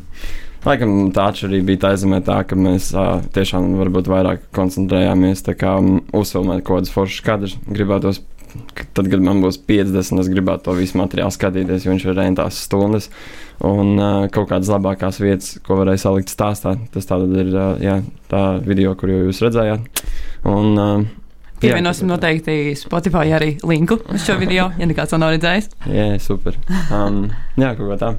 Laikam 0.61 0.91
tā 1.17 1.31
atšķirība 1.31 1.71
bija 1.71 1.83
tā 1.87 1.95
zemē, 1.97 2.19
tā, 2.27 2.43
ka 2.45 2.57
mēs 2.59 2.91
uh, 2.93 3.23
tiešām 3.33 3.79
varbūt 3.79 4.11
vairāk 4.13 4.43
koncentrējāmies 4.57 5.47
kā, 5.57 5.79
um, 5.81 6.03
uzfilmēt 6.13 6.67
kaut 6.67 6.83
kādas 6.83 6.93
foršas 6.93 7.25
kadrus. 7.25 7.55
Gribētos, 7.65 8.21
tad, 8.97 9.06
kad 9.11 9.23
man 9.23 9.43
būs 9.44 9.61
50, 9.69 10.20
es 10.23 10.31
gribētu 10.32 10.69
to 10.69 10.75
visu 10.79 10.99
materiālu 11.00 11.35
skatīties, 11.35 11.87
jo 11.87 11.94
viņš 11.94 12.06
ir 12.06 12.19
rentās 12.19 12.61
stundas. 12.67 13.11
Un 13.67 13.94
uh, 14.00 14.26
kaut 14.32 14.49
kādas 14.52 14.70
labākās 14.73 15.20
vietas, 15.20 15.58
ko 15.67 15.76
varēja 15.82 16.06
salikt 16.06 16.32
stāstā. 16.32 16.76
Tas 16.94 17.08
tātad 17.08 17.35
ir 17.43 17.52
uh, 17.52 17.75
jā, 17.82 17.99
tā 18.32 18.44
video, 18.64 18.94
kur 18.97 19.12
jūs 19.12 19.43
redzējāt. 19.44 20.05
Un, 20.49 20.73
uh, 20.81 21.08
Pievienosim 21.61 22.08
noteikti 22.08 22.73
Spotify 22.81 23.35
arī 23.37 23.50
linku 23.69 23.99
uz 24.08 24.25
šo 24.25 24.38
video, 24.41 24.70
ja 24.81 24.88
nekāds 24.88 25.12
nav 25.20 25.35
redzējis. 25.35 25.69
Jā, 25.93 26.08
super. 26.25 26.56
Um, 26.88 27.26
jā, 27.61 27.75
kaut 27.76 27.93
kā 27.93 28.00
tā. 28.00 28.14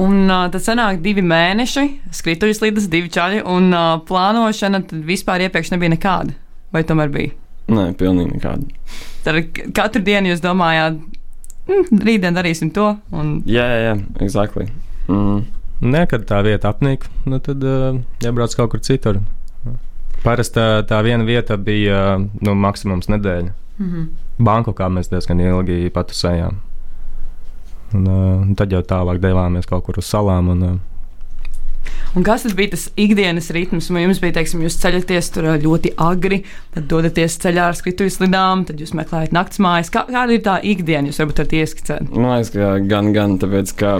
Un 0.00 0.24
uh, 0.24 0.48
tad 0.50 0.64
sanāk 0.64 1.04
divi 1.04 1.22
mēneši, 1.22 1.84
skrituļu 2.16 2.56
slīdes, 2.56 2.88
divi 2.90 3.12
čaļi, 3.12 3.44
un 3.46 3.68
uh, 3.70 3.92
plānošana 4.08 4.82
tad 4.88 5.04
vispār 5.06 5.44
iepriekš 5.44 5.74
nebija 5.76 5.92
nekāda. 5.92 6.34
Vai 6.74 6.82
tomēr 6.88 7.12
bija? 7.12 7.36
Nē, 7.72 7.84
pilnīgi 7.96 8.36
nekāda. 8.36 8.66
Tad 9.24 9.60
katru 9.76 10.02
dienu 10.04 10.32
jūs 10.32 10.42
domājāt, 10.44 10.98
mm, 11.68 12.00
rītdien 12.04 12.36
darīsim 12.36 12.72
to. 12.76 12.90
Un, 13.12 13.38
Jā, 13.48 13.64
jā, 13.64 13.78
jā, 13.88 13.94
exactly. 14.20 14.68
Mm. 15.08 15.46
Nē, 15.84 16.04
kad 16.08 16.26
tā 16.28 16.42
vieta 16.44 16.70
apnīk, 16.72 17.06
nu 17.28 17.40
tad 17.44 17.64
uh, 17.64 17.96
jābrauc 18.24 18.54
kaut 18.56 18.70
kur 18.74 18.84
citur. 18.84 19.20
Parasti 20.24 20.56
tā, 20.56 20.84
tā 20.88 21.00
viena 21.04 21.24
vieta 21.24 21.56
bija 21.60 22.16
uh, 22.16 22.28
nu, 22.40 22.54
maksimums 22.54 23.10
nedēļa. 23.12 23.50
mm 23.78 23.90
-hmm. 23.90 24.06
Bankokā 24.44 24.88
mēs 24.88 25.10
diezgan 25.10 25.40
ilgi 25.40 25.90
patusējām. 25.90 26.56
Un, 27.94 28.06
uh, 28.06 28.40
un 28.42 28.54
tad 28.54 28.72
jau 28.72 28.80
tālāk 28.82 29.18
devāmies 29.20 29.66
kaut 29.66 29.84
kur 29.84 29.98
uz 29.98 30.06
salām. 30.06 30.48
Un, 30.48 30.62
uh, 30.62 30.78
Un 32.14 32.22
kas 32.22 32.44
tad 32.44 32.52
bija 32.54 32.70
tas 32.76 32.84
ikdienas 33.00 33.48
ritms? 33.54 33.88
Vai 33.90 34.04
jums 34.04 34.20
bija, 34.22 34.36
teiksim, 34.36 34.60
jūs 34.62 34.76
ceļaties 34.78 35.30
tur 35.34 35.48
ļoti 35.58 35.90
agri, 35.98 36.44
tad 36.76 36.86
dodaties 36.90 37.34
ceļā 37.42 37.64
ar 37.72 37.78
skrituļu 37.78 38.12
slidām, 38.14 38.62
tad 38.68 38.78
jūs 38.78 38.94
meklējat 38.94 39.34
naktsmājas. 39.34 39.90
Kā, 39.94 40.04
kāda 40.06 40.36
ir 40.36 40.44
tā 40.46 40.54
ikdiena? 40.62 41.10
Jūs 41.10 41.18
varbūt 41.24 41.42
varat 41.42 41.56
ieskicēt. 41.58 42.14
Man 42.14 42.36
liekas, 42.36 42.52
ka 42.54 42.70
gan, 42.92 43.10
gan 43.16 43.34
tāpēc, 43.42 43.74
ka 43.82 43.96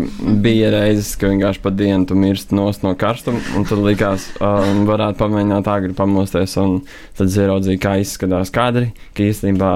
bija 0.46 0.70
reizes, 0.76 1.16
ka 1.18 1.32
vienkārši 1.32 1.64
pa 1.66 1.74
dienu 1.74 2.06
tu 2.06 2.18
mirsti 2.18 2.54
no 2.54 2.94
karstuma, 2.98 3.42
un 3.58 3.66
tad 3.66 3.82
likās, 3.82 4.30
um, 4.38 4.84
varētu 4.86 5.18
pamēģināt 5.24 5.74
agri 5.74 5.98
pamosties, 5.98 6.54
un 6.62 6.80
tad 7.18 7.34
ieraudzīja, 7.34 7.82
kā 7.82 7.98
izskatās 8.04 8.54
kadri, 8.54 8.92
ka 9.18 9.26
īstenībā 9.26 9.74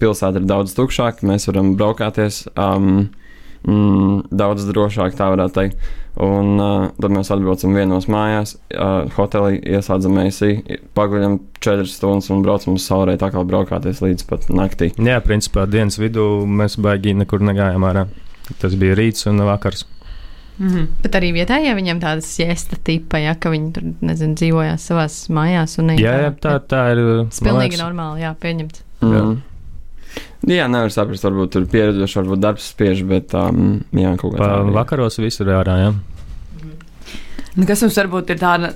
pilsēta 0.00 0.40
ir 0.40 0.48
daudz 0.48 0.72
tukšāka, 0.74 1.28
mēs 1.28 1.50
varam 1.50 1.74
braukāties 1.78 2.46
um, 2.56 3.10
mm, 3.66 4.30
daudz 4.30 4.66
drošāk, 4.68 5.16
tā 5.18 5.30
varētu 5.32 5.56
teikt. 5.56 5.90
Un 6.20 6.58
uh, 6.58 6.88
tad 7.00 7.12
mēs 7.14 7.30
atbraucam 7.32 7.76
vienos 7.78 8.08
mājās, 8.10 8.56
uh, 8.74 9.06
hotelī 9.14 9.60
ieslēdzam 9.62 10.16
mēsī, 10.18 10.50
paguļam 10.98 11.38
4 11.62 11.86
stundas 11.88 12.28
un 12.34 12.42
braucam 12.44 12.74
uz 12.74 12.88
saulē, 12.88 13.14
tā 13.20 13.30
kā 13.32 13.44
braukāties 13.46 14.02
līdz 14.02 14.26
pat 14.28 14.50
naktī. 14.50 14.90
jā, 14.98 15.20
principā 15.24 15.68
dienas 15.70 16.00
vidū 16.02 16.44
mēs 16.44 16.76
baigi 16.82 17.14
nekur 17.14 17.40
negājām 17.46 17.86
ārā. 17.86 18.08
Tas 18.58 18.74
bija 18.74 18.98
rīts 18.98 19.28
un 19.30 19.38
vakars. 19.46 19.86
Mm 20.60 20.68
-hmm. 20.68 20.86
Bet 21.02 21.14
arī 21.14 21.32
vietējie 21.32 21.74
viņiem 21.74 22.00
tādas 22.00 22.26
siesta 22.36 22.76
tipa, 22.84 23.18
ja 23.18 23.34
ka 23.34 23.50
viņi 23.50 23.72
tur 23.72 23.82
nezinu, 24.00 24.34
dzīvojās 24.34 24.86
savās 24.86 25.28
mājās. 25.30 25.78
Jā, 25.78 26.16
jā, 26.20 26.34
tā, 26.40 26.58
tā 26.60 26.82
ir. 26.92 27.26
Tas 27.30 27.40
pilnīgi 27.40 27.78
normāli, 27.80 28.20
jā, 28.20 28.34
pieņemts. 28.40 28.82
Jā. 29.00 29.36
Jā, 30.48 30.68
nevar 30.72 30.92
saprast, 30.94 31.24
varbūt 31.26 31.52
tur 31.56 31.66
pieredzoši, 31.70 32.18
varbūt 32.22 32.40
darbs 32.44 32.70
spiež, 32.72 33.02
bet 33.08 33.34
um, 33.36 33.80
jā, 33.92 34.14
kaut 34.20 34.34
kā 34.36 34.40
Pa 34.40 34.46
tā. 34.48 34.60
arī. 34.62 34.74
vakaros 34.78 35.18
viss 35.20 35.40
ir 35.44 35.52
ārā. 35.56 35.76
Jā. 35.86 35.90
Nu, 37.58 37.66
Kas 37.66 37.80
jums 37.82 37.96
varbūt 37.98 38.28
ir 38.30 38.38
tāda 38.38 38.68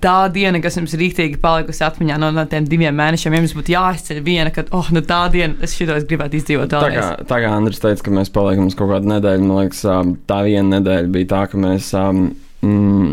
tā 0.00 0.14
diena, 0.32 0.56
kas 0.64 0.78
jums 0.78 0.94
rīktīgi 0.96 1.36
palikusi 1.42 1.82
atmiņā 1.84 2.16
no, 2.22 2.30
no 2.32 2.44
tiem 2.48 2.64
diviem 2.70 2.94
mēnešiem? 2.96 3.34
Ja 3.36 3.42
jums 3.42 3.52
būtu 3.58 3.74
jāizceļ 3.74 4.20
viena, 4.24 4.52
kad, 4.54 4.70
oh, 4.74 4.88
nu 4.96 5.02
tā 5.04 5.18
diena, 5.34 5.58
es 5.66 5.74
šito 5.76 5.92
es 5.98 6.06
gribētu 6.08 6.38
izdzīvot 6.40 6.72
Tā 6.72 6.80
kā, 6.80 6.88
vēlreiz. 6.88 7.26
tā 7.28 7.40
kā 7.44 7.50
Andris 7.52 7.82
teica, 7.84 8.06
ka 8.06 8.14
mēs 8.16 8.32
paliekam 8.32 8.70
uz 8.70 8.78
kaut 8.78 8.94
kādu 8.94 9.10
nedēļu, 9.12 9.44
man 9.44 9.60
liekas, 9.66 9.82
um, 9.92 10.14
tā 10.30 10.40
viena 10.48 10.78
nedēļa 10.78 11.12
bija 11.18 11.30
tā, 11.34 11.42
ka 11.52 11.60
mēs 11.66 11.90
um, 12.00 12.22
mm, 12.64 13.12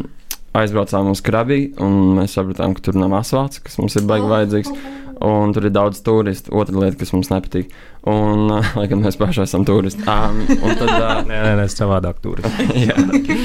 aizbraucām 0.64 1.12
uz 1.12 1.22
Krabiju, 1.28 1.74
un 1.84 2.00
mēs 2.22 2.38
sapratām, 2.40 2.78
ka 2.80 2.88
tur 2.88 3.02
nav 3.04 3.18
asfalts, 3.20 3.60
kas 3.68 3.78
mums 3.84 4.00
ir 4.00 4.08
baigi 4.08 4.32
vajadzīgs. 4.32 4.72
Un 5.22 5.54
tur 5.54 5.68
ir 5.68 5.74
daudz 5.74 6.02
turistu. 6.02 6.50
Otra 6.58 6.82
lieta, 6.82 6.98
kas 6.98 7.12
mums 7.14 7.30
nepatīk. 7.30 7.70
Un, 8.10 8.48
lai 8.78 8.88
gan 8.90 9.04
mēs 9.04 9.18
paši 9.20 9.44
esam 9.44 9.62
turisti. 9.68 10.02
Um, 10.10 10.40
un 10.56 10.74
tad, 10.80 10.90
uh, 10.90 11.20
Nē, 11.28 11.38
nē, 11.46 11.52
nē, 11.60 11.66
savādāk 11.70 12.18
tur. 12.24 12.42
jā, 12.88 12.96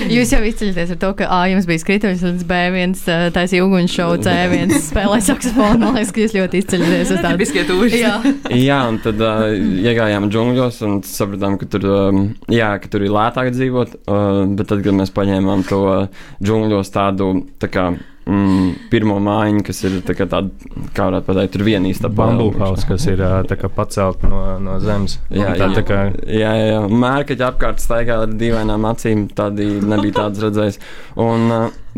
Jūs 0.08 0.32
jau 0.32 0.40
izceļaties 0.48 0.94
ar 0.94 1.00
to, 1.02 1.10
ka 1.18 1.28
A 1.36 1.42
jums 1.52 1.68
bija 1.68 1.82
skrituļs, 1.82 2.24
līdz 2.24 2.46
B 2.48 2.60
viens 2.72 3.02
uh, 3.12 3.26
taisīja 3.34 3.66
uguns 3.66 3.92
šovu, 3.92 4.22
C 4.24 4.34
viens 4.52 4.78
spēlēja 4.90 5.26
saksofonu. 5.28 5.82
Man 5.84 5.98
liekas, 5.98 6.14
ka 6.16 6.24
jūs 6.24 6.36
ļoti 6.38 6.62
izceļaties 6.64 7.12
uz 7.12 7.22
tādu. 7.26 7.42
Biskie 7.44 7.66
tūri. 7.68 8.00
Jā, 8.00 8.16
jā, 8.56 8.80
un 8.88 9.00
tad 9.04 9.20
uh, 9.20 9.44
iegājām 9.84 10.30
džungļos 10.32 10.82
un 10.88 10.98
sapratām, 11.04 11.60
ka 11.60 11.68
tur, 11.76 11.88
um, 11.92 12.24
jā, 12.52 12.72
ka 12.80 12.92
tur 12.92 13.04
ir 13.04 13.12
lētāk 13.12 13.52
dzīvot. 13.52 14.00
Uh, 14.08 14.44
bet 14.56 14.72
tad, 14.72 14.80
kad 14.86 14.96
mēs 14.96 15.12
paņēmām 15.16 15.68
to 15.68 15.82
džungļos 16.40 16.96
tādu 16.96 17.34
tā 17.60 17.68
kā, 17.72 17.90
mm, 18.26 18.88
pirmo 18.90 19.16
mājiņu, 19.22 19.62
kas 19.66 19.82
ir 19.86 19.96
tā 20.06 20.16
kā 20.18 20.26
tāda, 20.30 20.50
kā 20.96 21.08
varētu 21.08 21.28
pateikt, 21.28 21.54
tur 21.56 21.64
viena 21.66 21.90
īsta 21.90 22.10
Bambu 22.12 22.50
hausa, 22.60 22.86
kas 22.90 23.06
ir 23.10 23.22
ā, 23.24 23.32
tā 23.48 23.58
kā 23.60 23.70
pacelt 23.72 24.24
no, 24.26 24.42
no 24.62 24.78
zemes. 24.82 25.18
Jā, 25.30 25.54
tā, 25.54 25.70
jā. 25.70 25.72
tā 25.78 25.84
kā 25.86 26.00
Jā, 26.26 26.52
jā, 26.58 26.68
jā. 26.72 26.82
mērkaģi 26.90 27.44
apkārt 27.46 27.82
staigā 27.82 28.20
ar 28.24 28.36
dīvainām 28.38 28.86
acīm. 28.90 29.26
Tādi 29.36 29.68
nebija 29.84 30.20
tādas 30.20 30.42
redzējis. 30.44 30.78
Un, 31.22 31.46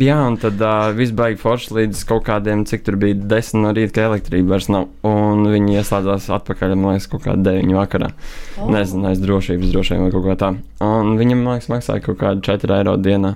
jā, 0.00 0.16
un 0.28 0.38
tad 0.40 0.61
uh, 0.62 0.90
viss 0.97 1.14
beigas 1.16 1.42
forši 1.42 1.76
līdz 1.80 2.04
kaut 2.08 2.25
kādiem, 2.28 2.64
cik 2.68 2.87
tur 2.87 2.99
bija 3.00 3.18
desmit 3.18 3.64
no 3.64 3.75
rīta, 3.76 3.94
ka 3.97 4.06
elektrība 4.12 4.54
vairs 4.54 4.70
nav. 4.73 4.88
Un 5.08 5.47
viņi 5.49 5.78
ieslēdzās 5.80 6.30
atpakaļ, 6.38 6.76
man 6.76 6.97
liekas, 6.97 7.11
kaut 7.12 7.25
kādā 7.26 7.50
deviņu 7.50 7.78
vakarā. 7.78 8.12
Oh. 8.58 8.70
Nezinu, 8.75 9.08
aiz 9.11 9.23
drošības 9.23 9.75
droši 9.75 9.97
vien 9.97 10.06
vai 10.06 10.14
kaut 10.14 10.26
kā 10.28 10.38
tā. 10.40 10.52
Un 10.85 11.14
viņam, 11.20 11.44
man 11.44 11.58
liekas, 11.58 11.70
maksāja 11.73 12.04
kaut 12.04 12.20
kādu 12.23 12.44
4 12.47 12.80
eiro 12.80 12.97
dienā. 13.00 13.35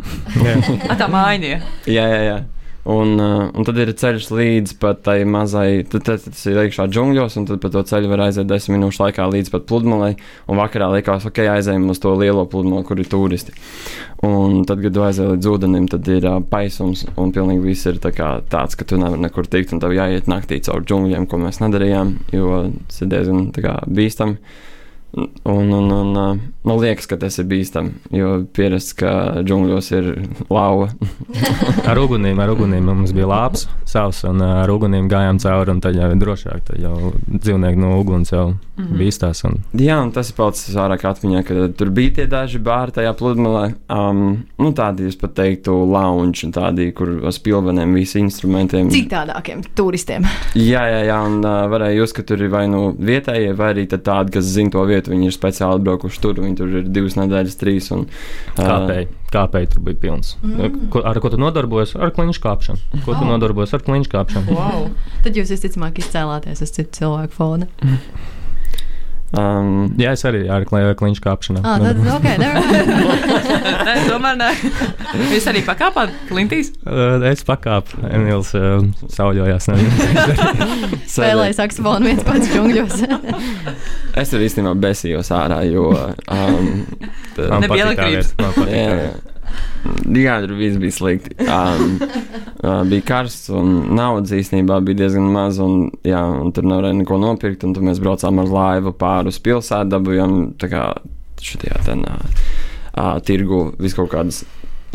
A, 0.89 0.99
tā 1.01 1.09
mājiņa. 1.13 1.55
jā, 1.91 2.09
jā, 2.17 2.27
jā. 2.31 2.41
Un, 2.83 3.15
uh, 3.23 3.45
un 3.55 3.63
tad 3.63 3.77
ir 3.79 3.93
ceļš 3.95 4.25
līdz 4.35 4.73
pat 4.83 5.05
tai 5.07 5.21
mazai, 5.23 5.85
tad, 5.87 6.03
tad 6.09 6.25
tas 6.25 6.41
ir 6.51 6.57
iekšā 6.65 6.89
džungļos, 6.91 7.37
un 7.39 7.45
tad 7.47 7.61
pa 7.63 7.71
to 7.71 7.85
ceļu 7.87 8.11
var 8.11 8.25
aiziet 8.25 8.49
desmit 8.51 8.75
minūšu 8.75 9.05
laikā 9.05 9.29
līdz 9.31 9.53
pat 9.55 9.69
pludmalei. 9.71 10.17
Un 10.51 10.59
vakarā 10.59 10.89
likās, 10.91 11.23
ok, 11.29 11.45
aizējām 11.53 11.87
uz 11.95 12.03
to 12.03 12.17
lielo 12.19 12.43
pludmali, 12.51 12.83
kur 12.89 12.99
ir 12.99 13.07
turisti. 13.13 13.55
Un 14.27 14.65
tad, 14.67 14.83
kad 14.83 14.99
aizej 15.07 15.31
līdz 15.37 15.51
ūdenim, 15.53 15.87
tad 15.95 16.11
ir 16.11 16.27
uh, 16.27 16.41
paisums, 16.43 17.05
un 17.15 17.31
pilnīgi 17.37 17.63
viss 17.69 17.87
ir 17.87 18.03
tā 18.03 18.11
tāds, 18.51 18.75
ka 18.75 18.89
tu 18.89 18.99
nevari 18.99 19.29
nekur 19.29 19.47
tikt, 19.47 19.77
un 19.77 19.83
tev 19.83 19.95
jāiet 19.95 20.27
naktī 20.31 20.59
caur 20.67 20.83
džungļiem, 20.83 21.31
ko 21.31 21.39
mēs 21.39 21.63
nedarījām, 21.63 22.17
jo 22.35 22.65
tas 22.91 23.03
ir 23.07 23.15
diezgan 23.15 23.51
bīstami. 23.87 24.41
Un, 25.13 25.73
un, 25.73 25.91
un 25.91 26.17
uh, 26.17 26.39
man 26.65 26.79
liekas, 26.81 27.05
ka 27.11 27.19
tas 27.21 27.37
ir 27.37 27.45
bīstami, 27.51 27.93
jo 28.17 28.31
pierasts, 28.57 28.95
ka 28.97 29.43
džungļos 29.45 29.91
ir 29.93 30.07
lauva. 30.49 30.89
Ar 31.91 32.01
ugunīm, 32.01 32.41
ar 32.41 32.53
ugunīm 32.55 32.87
mums 32.89 33.13
bija 33.13 33.29
lāps, 33.29 33.67
savs, 33.89 34.23
un 34.29 34.41
ā, 34.41 34.49
ar 34.63 34.73
ugunīm 34.73 35.11
gājām 35.13 35.41
cauri, 35.43 35.75
un 35.75 35.83
tad 35.85 35.99
jau 35.99 36.09
ir 36.09 36.21
drošāk. 36.21 36.63
Tad 36.71 36.81
jau 36.81 37.13
dzīvnieki 37.29 37.81
no 37.83 37.97
uguns 38.01 38.33
jau 38.33 38.47
mm 38.53 38.85
-hmm. 38.85 38.99
bīstās. 39.01 39.45
Un, 39.45 39.59
Jā, 39.77 39.99
un 40.03 40.13
tas 40.13 40.31
ir 40.31 40.37
palicis 40.37 40.75
vairāk 40.77 41.05
atmiņā, 41.11 41.43
ka 41.45 41.69
tur 41.77 41.91
bija 41.91 42.15
tie 42.15 42.27
daži 42.27 42.59
bāri 42.59 42.93
tajā 42.93 43.13
pludmalē. 43.19 43.75
Um, 43.91 44.45
nu, 44.59 44.73
tādi, 44.73 45.09
es 45.09 45.17
pat 45.17 45.35
teiktu, 45.35 45.73
lounge, 45.93 46.47
un 46.47 46.53
tādi, 46.53 46.93
kur 46.93 47.09
ar 47.27 47.33
spilveniem, 47.33 47.95
visi 47.95 48.19
instrumentiem. 48.19 48.91
cik 48.91 49.11
tādākiem 49.11 49.63
turistiem. 49.75 50.25
Jā, 50.55 50.87
jā, 50.89 51.05
jā, 51.11 51.21
un 51.27 51.45
uh, 51.45 51.69
varēja 51.69 51.99
just, 51.99 52.17
ka 52.17 52.23
tur 52.23 52.43
ir 52.43 52.49
vai 52.49 52.67
nu 52.69 52.97
vietējie, 52.99 53.53
vai 53.57 53.73
arī 53.75 53.87
tad 53.89 54.03
tādi, 54.03 54.33
kas 54.33 54.45
zina 54.45 54.71
to 54.71 54.85
vietu. 54.85 55.02
Viņi 55.11 55.27
ir 55.31 55.35
speciāli 55.35 55.79
atbraukuši 55.81 56.21
tur, 56.23 56.35
viņi 56.45 56.57
tur 56.61 56.69
ir 56.81 56.89
divas 56.93 57.17
nedēļas, 57.19 57.57
trīs. 57.61 57.89
Un, 57.95 58.07
Kāpēji, 58.59 59.09
kāpēji 59.33 59.71
tur 59.75 59.81
bija 59.89 60.01
pilns. 60.05 60.35
Mm. 60.43 60.89
Ko, 60.93 61.03
ar 61.09 61.19
ko 61.25 61.31
tu 61.33 61.41
nodarbojies? 61.41 61.97
Ar 61.97 62.13
kliņšu 62.15 62.43
kāpšanu. 62.45 63.03
Ko 63.07 63.15
tu 63.17 63.23
Oh. 63.25 63.31
nodarbojies 63.33 63.75
ar 63.75 63.83
kliņšu 63.87 64.13
kāpšanu? 64.13 64.55
Wow. 64.59 64.91
Tad 65.25 65.35
jūs 65.39 65.51
visticamāk 65.55 65.99
izcēlāties 66.03 66.63
uz 66.63 66.71
citu 66.79 67.01
cilvēku 67.01 67.33
fona. 67.39 67.67
Um, 69.33 69.95
Jā, 69.97 70.11
es 70.13 70.23
arī 70.29 70.43
ar 70.53 70.67
kli- 70.69 70.93
kliņšu 70.99 71.23
kāpšanu. 71.25 71.63
Ah, 71.65 71.79
tad, 71.81 72.01
ok, 72.05 72.27
never. 72.37 72.61
Nē, 73.89 73.95
tomēr 74.05 74.37
nē. 74.37 74.49
Jūs 75.33 75.47
arī 75.49 75.63
pakāpāt 75.65 76.13
klintīs? 76.29 76.69
Uh, 76.85 77.17
Es 77.31 77.41
pakāpu, 77.49 77.97
Emīls 78.13 78.51
uh, 78.59 78.85
sauļojās. 79.17 79.71
Spēlēja 81.15 81.57
saksofonu 81.63 82.11
viens 82.11 82.25
pats 82.29 82.53
džungļos. 82.53 82.99
es 84.21 84.33
tur 84.35 84.45
īstenībā 84.45 84.75
besījos 84.85 85.33
ārā, 85.37 85.63
jo. 85.71 85.89
Um, 86.29 86.85
tā- 87.39 87.61
Nebija 87.65 87.89
elektrības. 87.89 88.35
Jā, 90.25 90.39
tur 90.45 90.55
viss 90.59 90.79
bija 90.81 90.95
slikti. 90.95 91.35
Um, 91.47 91.97
uh, 92.63 92.83
bija 92.89 93.07
karsts 93.09 93.51
un 93.55 93.95
naudas 93.97 94.35
īstenībā 94.37 94.79
bija 94.87 95.03
diezgan 95.05 95.29
maz. 95.35 95.61
Un, 95.63 95.91
jā, 96.07 96.21
un 96.43 96.53
tur 96.55 96.67
nevarēja 96.69 97.01
neko 97.01 97.19
nopirkt. 97.23 97.65
Tad 97.65 97.83
mēs 97.85 98.01
braucām 98.03 98.43
ar 98.43 98.53
laivu 98.53 98.95
pāri 98.99 99.33
uz 99.33 99.41
pilsētu, 99.43 99.93
dabūjām 99.95 100.39
šajā 101.43 101.83
tenā 101.89 102.19
uh, 102.23 103.19
tirgu 103.27 103.65
visu 103.83 104.03
kaut 104.03 104.13
kādas 104.15 104.43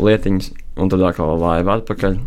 lietiņas. 0.02 0.52
Un 0.78 0.92
tad 0.92 1.02
atkal 1.04 1.36
laiva 1.42 1.78
atpakaļ. 1.80 2.18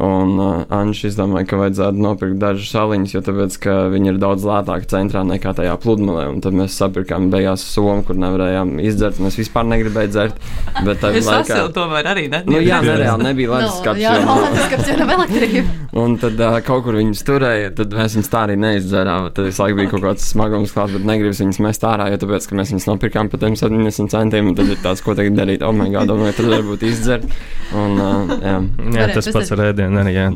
Un 0.00 0.30
uh, 0.40 0.62
Anģis 0.72 1.10
izdomāja, 1.10 1.44
ka 1.50 1.58
vajadzētu 1.60 2.00
nopirkt 2.00 2.38
dažas 2.40 2.70
saliņas, 2.72 3.10
jo 3.12 3.20
tāpēc, 3.26 3.56
ka 3.60 3.72
viņi 3.92 4.08
ir 4.14 4.20
daudz 4.22 4.46
lētāki 4.48 4.86
centrā 4.88 5.20
nekā 5.28 5.52
tajā 5.58 5.74
pludmalē. 5.82 6.22
Un 6.32 6.38
tad 6.40 6.54
mēs 6.56 6.78
sapirkām 6.80 7.26
beigās 7.32 7.60
somu, 7.74 7.98
kur 8.08 8.16
nevarējām 8.16 8.78
izdzert. 8.80 9.20
un 9.20 9.28
Es 9.28 9.36
vispār 9.36 9.66
negribēju 9.68 10.08
dzert. 10.14 10.38
Bet 10.86 11.02
tajā 11.04 11.20
Es 11.20 11.28
laikā. 11.28 11.58
tomēr 11.76 12.08
arī, 12.08 12.24
ne? 12.32 12.40
Nu, 12.48 12.62
jā, 12.64 12.78
nereāli 12.80 13.26
nebija 13.28 13.50
leduskapis. 13.52 14.00
jā, 14.00 14.14
jo- 14.22 14.38
leduskapis 14.46 14.88
jau 14.88 14.96
nav 15.02 15.12
elektrība. 15.18 15.76
Un 15.92 16.16
tad 16.24 16.40
uh, 16.40 16.56
kaut 16.64 16.84
kur 16.88 16.96
viņas 16.96 17.22
turēja, 17.28 17.74
tad 17.76 17.92
mēs 17.92 18.16
viņus 18.16 18.32
tā 18.32 18.46
arī 18.48 18.56
neizdzērām. 18.64 19.28
Tad 19.36 19.44
visu 19.50 19.60
laiku 19.62 19.76
bija 19.82 19.90
kaut 19.92 20.06
kāds 20.08 20.24
smagums 20.32 20.72
klāts, 20.72 20.96
bet 20.96 21.04
negribas 21.04 21.42
viņus 21.44 21.60
mest 21.68 21.84
ārā, 21.84 22.08
jo 22.14 22.16
tāpēc, 22.24 22.48
ka 22.48 22.56
mēs 22.56 22.72
viņus 22.72 22.88
nopirkām 22.88 23.28
par 23.28 23.44
tiem 23.44 23.60
70 23.60 24.08
centiem. 24.08 24.48
un 24.48 24.54
Tad 24.56 24.72
ir 24.72 24.80
tāds, 24.80 25.04
ko 25.04 25.12
tagad 25.14 25.36
darīt. 25.36 25.60
Oh, 25.60 25.72
my 25.76 25.90
God, 25.92 26.08
domāju, 26.08 26.32
tad 26.40 26.48
varbūt 26.56 26.88
izdzert. 26.88 27.28
Un, 27.76 28.00
uh, 28.00 28.34
jā. 28.40 28.56
Jā, 28.96 29.06
tas 29.14 29.28
pats 29.32 29.52
ar 29.52 29.58
ēdienu 29.68 29.80
arī. 29.88 30.14
Jā, 30.16 30.28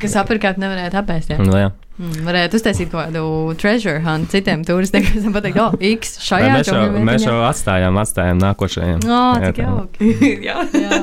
Kas 0.00 0.14
apirkāt, 0.20 0.58
nevarētu 0.60 0.98
apēst. 1.00 1.32
Jā. 1.32 1.40
Nu, 1.40 1.56
jā. 1.56 1.70
Mm, 1.96 2.26
varētu 2.26 2.58
uztaisīt 2.58 2.90
kaut 2.92 3.06
kādu 3.06 3.22
treasure 3.56 4.02
hunt 4.04 4.28
citiem 4.28 4.60
turistiem, 4.68 5.04
kas 5.06 5.24
man 5.24 5.32
pateikt, 5.32 5.56
oh, 5.62 5.76
X 5.80 6.18
šajā 6.26 6.50
Mēs 6.52 6.68
jau, 6.68 6.80
mēs 7.08 7.24
jau 7.24 7.36
atstājām, 7.46 7.96
atstājām 8.02 8.40
nākošajiem. 8.42 8.98
O, 9.06 9.20
Jā, 9.40 9.52
tā. 9.56 9.64
jauki. 9.64 10.10
jā. 10.48 10.58
Jā. 10.76 10.98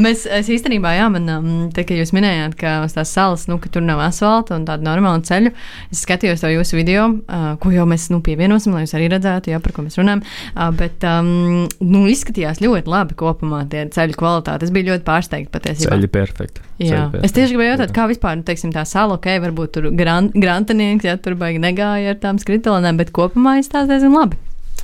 Mēs 0.00 0.24
es 0.24 0.48
īstenībā, 0.56 0.94
jā, 0.96 1.10
man, 1.12 1.28
um, 1.34 1.50
te, 1.76 1.84
ka 1.84 1.98
jūs 1.98 2.14
minējāt, 2.16 2.56
ka 2.60 2.78
uz 2.86 2.96
tās 2.96 3.12
salas, 3.12 3.44
nu, 3.52 3.58
ka 3.60 3.68
tur 3.74 3.84
nav 3.84 4.00
asfalta 4.06 4.56
un 4.56 4.64
tāda 4.68 4.86
normāla 4.86 5.20
ceļa. 5.28 5.52
Es 5.92 6.06
skatījos 6.06 6.40
to 6.40 6.54
jūsu 6.54 6.80
video, 6.80 7.10
uh, 7.28 7.50
ko 7.60 7.74
jau 7.74 7.84
mēs, 7.90 8.08
nu, 8.14 8.22
pievienosim, 8.24 8.72
lai 8.72 8.86
jūs 8.86 8.96
arī 8.96 9.10
redzētu, 9.12 9.52
jā, 9.52 9.60
par 9.60 9.76
ko 9.76 9.84
mēs 9.84 10.00
runājam. 10.00 10.24
Uh, 10.54 10.70
bet, 10.80 11.04
um, 11.04 11.68
nu, 11.84 12.06
izskatījās 12.08 12.64
ļoti 12.64 12.88
labi 12.88 13.18
kopumā 13.20 13.66
tie 13.68 13.84
ceļu 13.92 14.16
kvalitāte. 14.16 14.64
Es 14.64 14.72
biju 14.72 14.94
ļoti 14.94 15.04
pārsteigta 15.04 15.52
patiesībā. 15.58 15.92
Ceļi 15.92 16.12
perfekti. 16.16 16.64
Jā, 16.80 17.10
Ceļi 17.12 17.26
es 17.28 17.36
tieši 17.36 17.52
gribēju 17.52 17.74
jautāt, 17.74 17.90
perfekti. 17.90 18.00
kā 18.00 18.08
vispār, 18.08 18.40
nu, 18.40 18.44
teiksim, 18.48 18.72
tā 18.72 18.86
sala, 18.88 19.20
ok, 19.20 19.28
varbūt 19.44 19.76
tur 19.76 19.90
gran, 20.34 20.64
grantinieks, 20.64 21.04
ja 21.04 21.16
tur 21.20 21.36
baigi 21.40 21.60
negāja 21.62 22.14
ar 22.14 22.20
tām 22.22 22.38
skritulenēm, 22.38 23.00
bet 23.00 23.12
kopumā 23.16 23.58
izstāsta 23.60 23.94
diezgan 23.94 24.16
labi. 24.16 24.38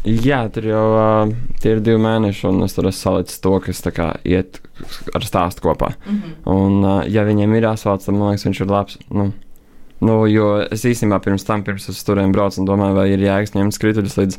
Jā, 0.07 0.45
tur 0.55 0.69
jau 0.69 0.83
uh, 0.95 1.33
tie 1.63 1.73
ir 1.75 1.81
divi 1.83 1.99
mēneši, 1.99 2.45
un 2.47 2.63
es 2.63 2.77
tur 2.77 2.87
esmu 2.87 3.01
salicis 3.01 3.41
to, 3.43 3.57
kas 3.65 3.83
tā 3.83 3.91
kā 3.95 4.13
iet 4.23 4.61
ar 5.17 5.25
stāstu 5.27 5.65
kopā. 5.65 5.97
Mm 6.07 6.21
-hmm. 6.21 6.37
Un, 6.53 6.85
uh, 6.85 7.03
ja 7.11 7.25
viņiem 7.27 7.57
ir 7.57 7.67
asfalts, 7.67 8.07
tad 8.07 8.15
man 8.15 8.31
liekas, 8.31 8.47
viņš 8.47 8.61
ir 8.61 8.71
labs. 8.71 8.99
Nu, 9.11 9.33
nu, 10.01 10.27
jo 10.27 10.67
es 10.71 10.85
īstenībā 10.85 11.19
pirms 11.25 11.45
tam, 11.45 11.63
pirms 11.63 11.89
es 11.89 12.05
turiem 12.05 12.33
braucu, 12.33 12.61
un 12.61 12.67
domāju, 12.67 12.95
vai 12.95 13.11
ir 13.11 13.19
jēgas 13.19 13.55
ņemt 13.55 13.75
skrituļus 13.75 14.17
līdzi. 14.17 14.39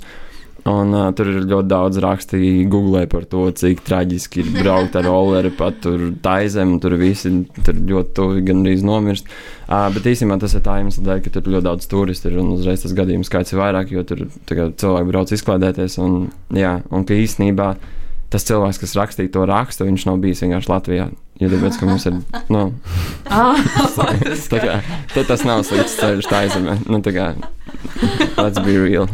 Un, 0.67 0.91
uh, 0.91 1.09
tur 1.15 1.29
ir 1.31 1.45
ļoti 1.47 1.69
daudz 1.71 1.99
rakstīju 2.03 2.65
Google 2.71 3.05
par 3.07 3.23
to, 3.31 3.45
cik 3.55 3.85
traģiski 3.87 4.41
ir 4.43 4.49
braukt 4.57 4.97
ar 4.99 5.05
rolleri 5.07 5.53
tur 5.55 6.09
taizem, 6.23 6.73
un 6.75 6.81
tur 6.83 6.97
visi 6.99 7.31
tur 7.63 7.77
ļoti 7.77 8.15
tuvi 8.17 8.43
gandrīz 8.49 8.83
nomirst. 8.83 9.29
Uh, 9.67 9.87
bet 9.95 10.09
īstenībā 10.11 10.39
tas 10.41 10.57
ir 10.57 10.65
tā 10.65 10.79
iemesla 10.81 11.05
dēļ, 11.05 11.21
ka 11.23 11.33
tur 11.37 11.47
ļoti 11.53 11.67
daudz 11.69 11.87
turistu 11.91 12.31
ir 12.31 12.41
un 12.41 12.51
uzreiz 12.57 12.83
tas 12.83 12.95
gadījums 12.97 13.31
skaits 13.31 13.55
ir 13.55 13.61
vairāk, 13.61 13.93
jo 13.95 14.03
tur 14.07 14.25
tagad 14.49 14.75
cilvēki 14.81 15.11
brauc 15.13 15.31
izklaidēties. 15.37 15.97
Un, 16.03 16.27
jā, 16.55 16.73
un 16.91 17.07
ka 17.07 17.15
īstenībā 17.15 17.71
tas 18.33 18.43
cilvēks, 18.47 18.81
kas 18.83 18.97
rakstīja 18.99 19.31
to 19.37 19.47
rakstu, 19.47 19.87
viņš 19.87 20.07
nav 20.09 20.19
bijis 20.23 20.43
vienkārši 20.43 20.71
Latvijā. 20.73 21.07
Jo 21.37 21.51
tāpēc, 21.53 21.75
ka 21.77 21.87
mums 21.87 22.07
ir. 22.09 22.17
Nu, 22.51 22.63
Ah, 23.37 23.59
tā 24.49 24.61
kā, 24.63 24.79
tas 25.21 25.43
nav 25.45 25.61
slikts 25.67 25.99
ceļš 25.99 26.27
tā 26.31 26.43
aizemē. 26.47 26.79
Nu, 26.89 26.99
tā 27.05 27.13
kā, 27.15 27.29
let's 28.39 28.59
be 28.65 28.79
real. 28.81 29.07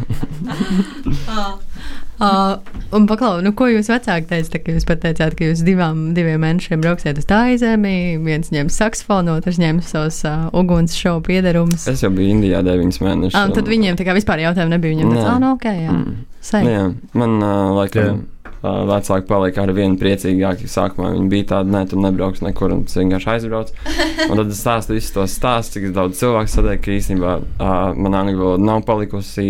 Uh, 2.14 2.62
un 2.94 3.08
paklau, 3.10 3.40
nu, 3.42 3.50
ko 3.58 3.66
jūs 3.66 3.88
vecāki 3.90 4.38
ka 4.62 4.70
jūs 4.70 4.84
pateicāt, 4.86 5.34
ka 5.34 5.48
jūs 5.48 5.64
divām, 5.66 6.12
diviem 6.14 6.38
mēnešiem 6.44 6.82
brauksiet 6.84 7.18
uz 7.18 7.26
tā 7.26 7.40
aizemi, 7.50 8.20
viens 8.22 8.52
ņems 8.54 8.76
saksofonu, 8.78 9.34
otrs 9.40 9.58
ņems 9.58 9.88
savus 9.90 10.20
uh, 10.28 10.44
uguns 10.54 10.94
šovu 10.94 11.24
piedarumus. 11.26 11.88
Es 11.90 12.04
jau 12.06 12.12
biju 12.14 12.36
Indijā 12.36 12.60
9 12.62 13.00
mēnešus. 13.02 13.34
Ah, 13.34 13.48
un 13.48 13.56
tad 13.56 13.66
viņiem 13.66 13.98
tā 13.98 14.06
kā 14.06 14.14
vispār 14.14 14.44
jautājumu 14.44 14.76
nebija. 14.76 14.94
Viņiem 14.94 15.10
tāds, 15.10 15.26
ah, 15.26 15.40
nu, 15.42 15.50
ok, 15.56 15.66
jā. 15.74 15.96
Mm. 15.96 16.14
Sei. 16.44 16.60
Jā, 16.70 16.84
man 17.18 17.34
uh, 17.40 17.72
laikam. 17.80 18.20
uh, 18.62 18.84
vecāki 18.92 19.26
palika 19.32 19.64
ar 19.64 19.72
vienu 19.74 19.98
priecīgāku. 19.98 20.70
Sākumā 20.70 21.10
viņi 21.16 21.26
bija 21.32 21.48
tādi, 21.56 21.74
ne, 21.74 21.80
tu 21.90 21.98
nebrauks 21.98 22.44
nekur, 22.46 22.76
un 22.76 22.84
tas 22.86 23.00
vienkārši 23.00 23.32
aizbrauc. 23.32 23.74
Un 24.28 24.38
tad 24.38 24.54
es 24.54 24.62
stāstu 24.62 24.94
visus 24.94 25.10
tos 25.16 25.34
stāstus, 25.34 25.74
cik 25.80 25.90
daudz 25.96 26.22
cilvēku 26.22 26.52
sadēļ, 26.52 26.78
ka 26.84 26.94
īstenībā 26.94 27.34
uh, 27.42 27.90
man 27.98 28.16
angļu 28.20 28.38
valoda 28.38 28.68
nav 28.70 28.86
palikusi 28.86 29.48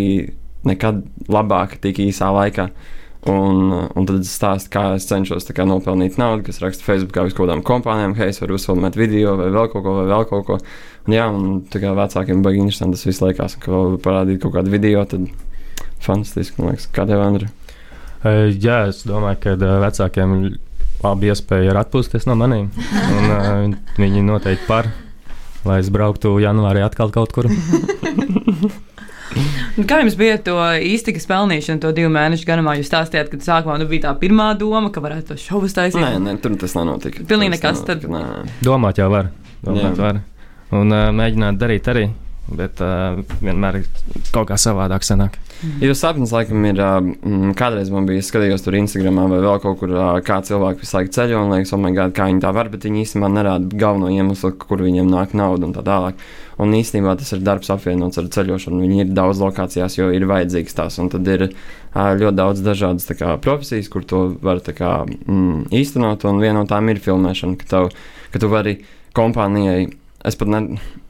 nekad 0.69 1.05
labāka 1.31 1.81
tik 1.81 2.03
īsā 2.05 2.31
laikā. 2.35 2.69
Un, 3.25 3.71
un 3.73 4.05
tad 4.05 4.19
es 4.19 4.35
stāstu, 4.37 4.69
kā 4.75 4.83
es 4.99 5.07
cenšos 5.09 5.47
kā, 5.57 5.65
nopelnīt 5.65 6.19
naudu, 6.21 6.43
kas 6.45 6.61
raksta 6.61 6.85
Facebookā 6.85 7.23
uz 7.25 7.33
kaut 7.33 7.47
kādām 7.47 7.63
kompānijām, 7.65 8.13
hei, 8.19 8.29
es 8.35 8.43
varu 8.43 8.59
uzfilmēt 8.59 8.99
video 9.01 9.33
vai 9.41 9.47
vēl 9.49 9.71
kaut 9.73 9.81
ko, 9.87 9.95
vai 9.97 10.05
vēl 10.11 10.27
kaut 10.29 10.45
ko. 10.51 10.59
Un, 11.07 11.15
jā, 11.17 11.25
un 11.33 11.63
tā 11.73 11.81
kā 11.81 11.95
vecākiem 11.97 12.45
baigi 12.45 12.61
interesanti 12.61 12.99
tas 12.99 13.09
viss 13.09 13.25
liekas, 13.25 13.57
ka 13.63 13.73
vēl 13.73 13.97
parādīt 14.05 14.43
kaut 14.45 14.59
kādu 14.59 14.75
video, 14.75 15.07
tad 15.09 15.25
fantastiski, 16.05 16.61
man 16.61 16.75
liekas, 16.75 16.91
kā 16.93 17.09
tev, 17.09 17.25
Andri. 17.25 17.49
Uh, 18.21 18.53
jā, 18.53 18.83
es 18.91 19.01
domāju, 19.09 19.41
ka 19.41 19.57
uh, 19.57 19.73
vecākiem 19.87 20.37
ir 20.37 20.61
labi 21.01 21.33
iespēja 21.33 21.73
arī 21.73 21.81
atpūsties 21.81 22.29
no 22.29 22.37
maniem. 22.41 22.69
Un, 23.09 23.25
uh, 23.33 23.97
viņi 24.01 24.25
noteikti 24.29 24.69
par, 24.69 24.93
lai 25.65 25.81
es 25.81 25.89
brauktu 25.93 26.37
janvārī 26.45 26.85
atkal 26.85 27.09
kaut 27.15 27.33
kur. 27.33 27.49
Nu, 29.75 29.83
kā 29.91 29.97
jums 29.99 30.15
bija 30.15 30.37
to 30.39 30.55
īstenības 30.87 31.25
pelnīšana, 31.27 31.81
to 31.83 31.91
divu 31.97 32.11
mēnešu 32.15 32.47
garumā? 32.47 32.77
Jūs 32.79 32.87
stāstījāt, 32.93 33.33
ka 33.33 33.41
sākumā 33.43 33.75
nu, 33.81 33.89
bija 33.91 34.05
tā 34.07 34.13
pirmā 34.21 34.53
doma, 34.59 34.93
ka 34.95 35.03
varētu 35.03 35.33
to 35.33 35.39
šovu 35.43 35.67
taisīt. 35.67 35.99
Nē, 35.99 36.21
nē, 36.23 36.37
tur 36.43 36.55
tas 36.61 36.77
nenotika. 36.79 37.25
Pilnīgi 37.27 37.57
nekas. 37.57 37.83
Tad... 37.89 38.07
Domāt 38.63 39.03
jau 39.03 39.09
var. 39.11 39.33
Domāt 39.67 39.99
var. 39.99 40.21
Un 40.75 40.95
uh, 40.95 41.09
mēģināt 41.15 41.59
darīt 41.59 41.91
arī. 41.91 42.07
Bet 42.45 42.81
uh, 42.85 43.23
vienmēr 43.41 43.81
kaut 44.35 44.51
kā 44.51 44.59
savādāk 44.61 45.05
sanāk. 45.07 45.39
Ja 45.81 45.89
jūs 45.89 46.03
sapnis, 46.03 46.33
laikam, 46.35 46.61
ir 46.69 46.81
uh, 46.83 46.99
kādreiz 47.57 47.89
man 47.93 48.05
bija 48.09 48.25
skatījos 48.25 48.67
tur 48.67 48.77
Instagramā 48.77 49.25
vai 49.31 49.39
vēl 49.41 49.63
kaut 49.63 49.79
kur, 49.81 49.95
uh, 49.97 50.19
kā 50.25 50.43
cilvēki 50.45 50.83
visu 50.85 50.99
laiku 50.99 51.15
ceļo 51.17 51.41
un 51.41 51.55
liekas, 51.55 51.73
oh, 51.73 51.87
God, 51.97 52.13
kā 52.17 52.27
viņi 52.29 52.43
tā 52.45 52.51
var, 52.53 52.69
bet 52.73 52.85
viņi 52.85 53.05
īstenībā 53.07 53.31
nerāda 53.33 53.81
galveno 53.81 54.11
iemeslu, 54.13 54.53
kur 54.61 54.85
viņiem 54.85 55.09
nāk 55.09 55.33
nauda 55.39 55.71
un 55.71 55.73
tā 55.77 55.85
tālāk. 55.87 56.21
Un 56.61 56.75
īstenībā 56.77 57.17
tas 57.19 57.33
ir 57.35 57.41
darbs 57.47 57.73
apvienots 57.73 58.21
ar 58.21 58.29
ceļošanu. 58.37 58.83
Viņi 58.85 59.01
ir 59.03 59.15
daudz 59.17 59.41
lokācijās, 59.43 59.97
jo 59.97 60.11
ir 60.15 60.29
vajadzīgs 60.31 60.77
tās. 60.77 61.01
Un 61.03 61.09
tad 61.11 61.27
ir 61.33 61.49
ļoti 61.95 62.37
daudz 62.39 62.63
dažādas 62.63 63.09
kā, 63.19 63.33
profesijas, 63.43 63.89
kur 63.91 64.05
to 64.07 64.21
var 64.45 64.61
kā, 64.63 64.93
mm, 65.09 65.73
īstenot. 65.75 66.29
Un 66.31 66.39
viena 66.45 66.61
no 66.61 66.69
tām 66.71 66.93
ir 66.93 67.03
filmēšana, 67.03 67.59
ka, 67.59 67.71
tev, 67.73 67.91
ka 68.31 68.43
tu 68.43 68.53
vari 68.53 68.77
kompānijai 69.19 69.89
es 70.25 70.39
pat 70.39 70.53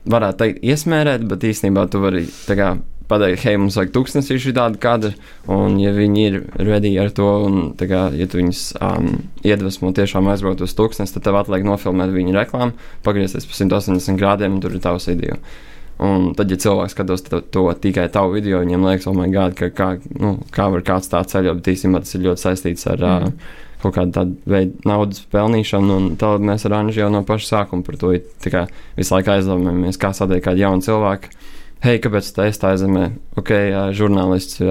nevaru 0.05 0.33
teikt, 0.39 0.65
iesmērēt, 0.65 1.25
bet 1.29 1.47
īstenībā 1.49 1.87
tu 1.91 2.03
vari 2.03 2.27
pateikt, 3.09 3.43
hei, 3.45 3.59
mums 3.61 3.77
vajag 3.77 3.93
tūkstoši 3.95 4.55
tādu 4.57 4.81
kadru, 4.81 5.13
un 5.53 5.77
ja 5.81 5.93
viņi 5.93 6.25
ir 6.25 6.39
redīgi 6.57 7.01
ar 7.03 7.13
to, 7.17 7.29
un 7.49 7.59
kā, 7.77 8.07
ja 8.17 8.29
tu 8.31 8.41
viņus 8.41 8.63
um, 8.81 9.11
iedvesmo 9.45 9.93
tiešām 9.97 10.31
aizbraukt 10.33 10.65
uz 10.65 10.75
tūkstoši, 10.79 11.17
tad 11.19 11.27
tev 11.29 11.39
atliek 11.43 11.67
nofilmēt 11.69 12.15
viņu 12.15 12.35
reklāmu, 12.37 12.77
pagriezties 13.05 13.49
pa 13.49 13.61
180 13.61 14.21
grādiem, 14.21 14.57
un 14.57 14.65
tur 14.65 14.77
ir 14.77 14.85
tavs 14.85 15.09
video. 15.13 15.37
Un 16.05 16.33
tad, 16.35 16.51
ja 16.51 16.59
cilvēks 16.59 16.97
skatos 16.97 17.23
to, 17.29 17.39
to 17.55 17.69
tikai 17.79 18.09
tavu 18.11 18.35
video, 18.35 18.65
viņam 18.65 18.89
liekas, 18.89 19.07
oh, 19.07 19.15
my 19.15 19.29
God, 19.31 19.55
ka, 19.59 19.69
kā, 19.71 19.93
nu, 20.19 20.39
kā 20.55 20.67
var 20.73 20.83
kāds 20.87 21.13
tā 21.13 21.21
ceļot, 21.29 21.61
bet 21.61 21.71
īstenībā 21.77 22.03
tas 22.03 22.17
ir 22.17 22.25
ļoti 22.25 22.47
saistīts 22.49 22.89
ar 22.91 23.05
mm. 23.05 23.29
uh, 23.29 23.61
kaut 23.85 23.97
kādu 23.99 24.15
tādu 24.17 24.37
veidu 24.49 24.89
naudas 24.89 25.25
pelnīšanu. 25.33 25.99
Un 25.99 26.15
tad 26.21 26.45
mēs 26.45 26.67
ar 26.69 26.79
Anģu 26.81 27.05
jau 27.05 27.11
no 27.13 27.25
paša 27.27 27.51
sākuma 27.51 27.87
par 27.87 27.99
to 28.01 28.15
kā, 28.51 28.67
visu 28.99 29.17
laiku 29.17 29.35
aizdomājamies, 29.37 30.01
kā 30.01 30.15
satiek 30.17 30.45
kādu 30.45 30.65
jaunu 30.65 30.85
cilvēku. 30.85 31.35
Hei, 31.85 31.99
kāpēc 32.01 32.31
tā 32.33 32.49
es 32.49 32.61
tā 32.61 32.71
aizemē? 32.73 33.11
Ok, 33.37 33.53
žurnālists 33.93 34.63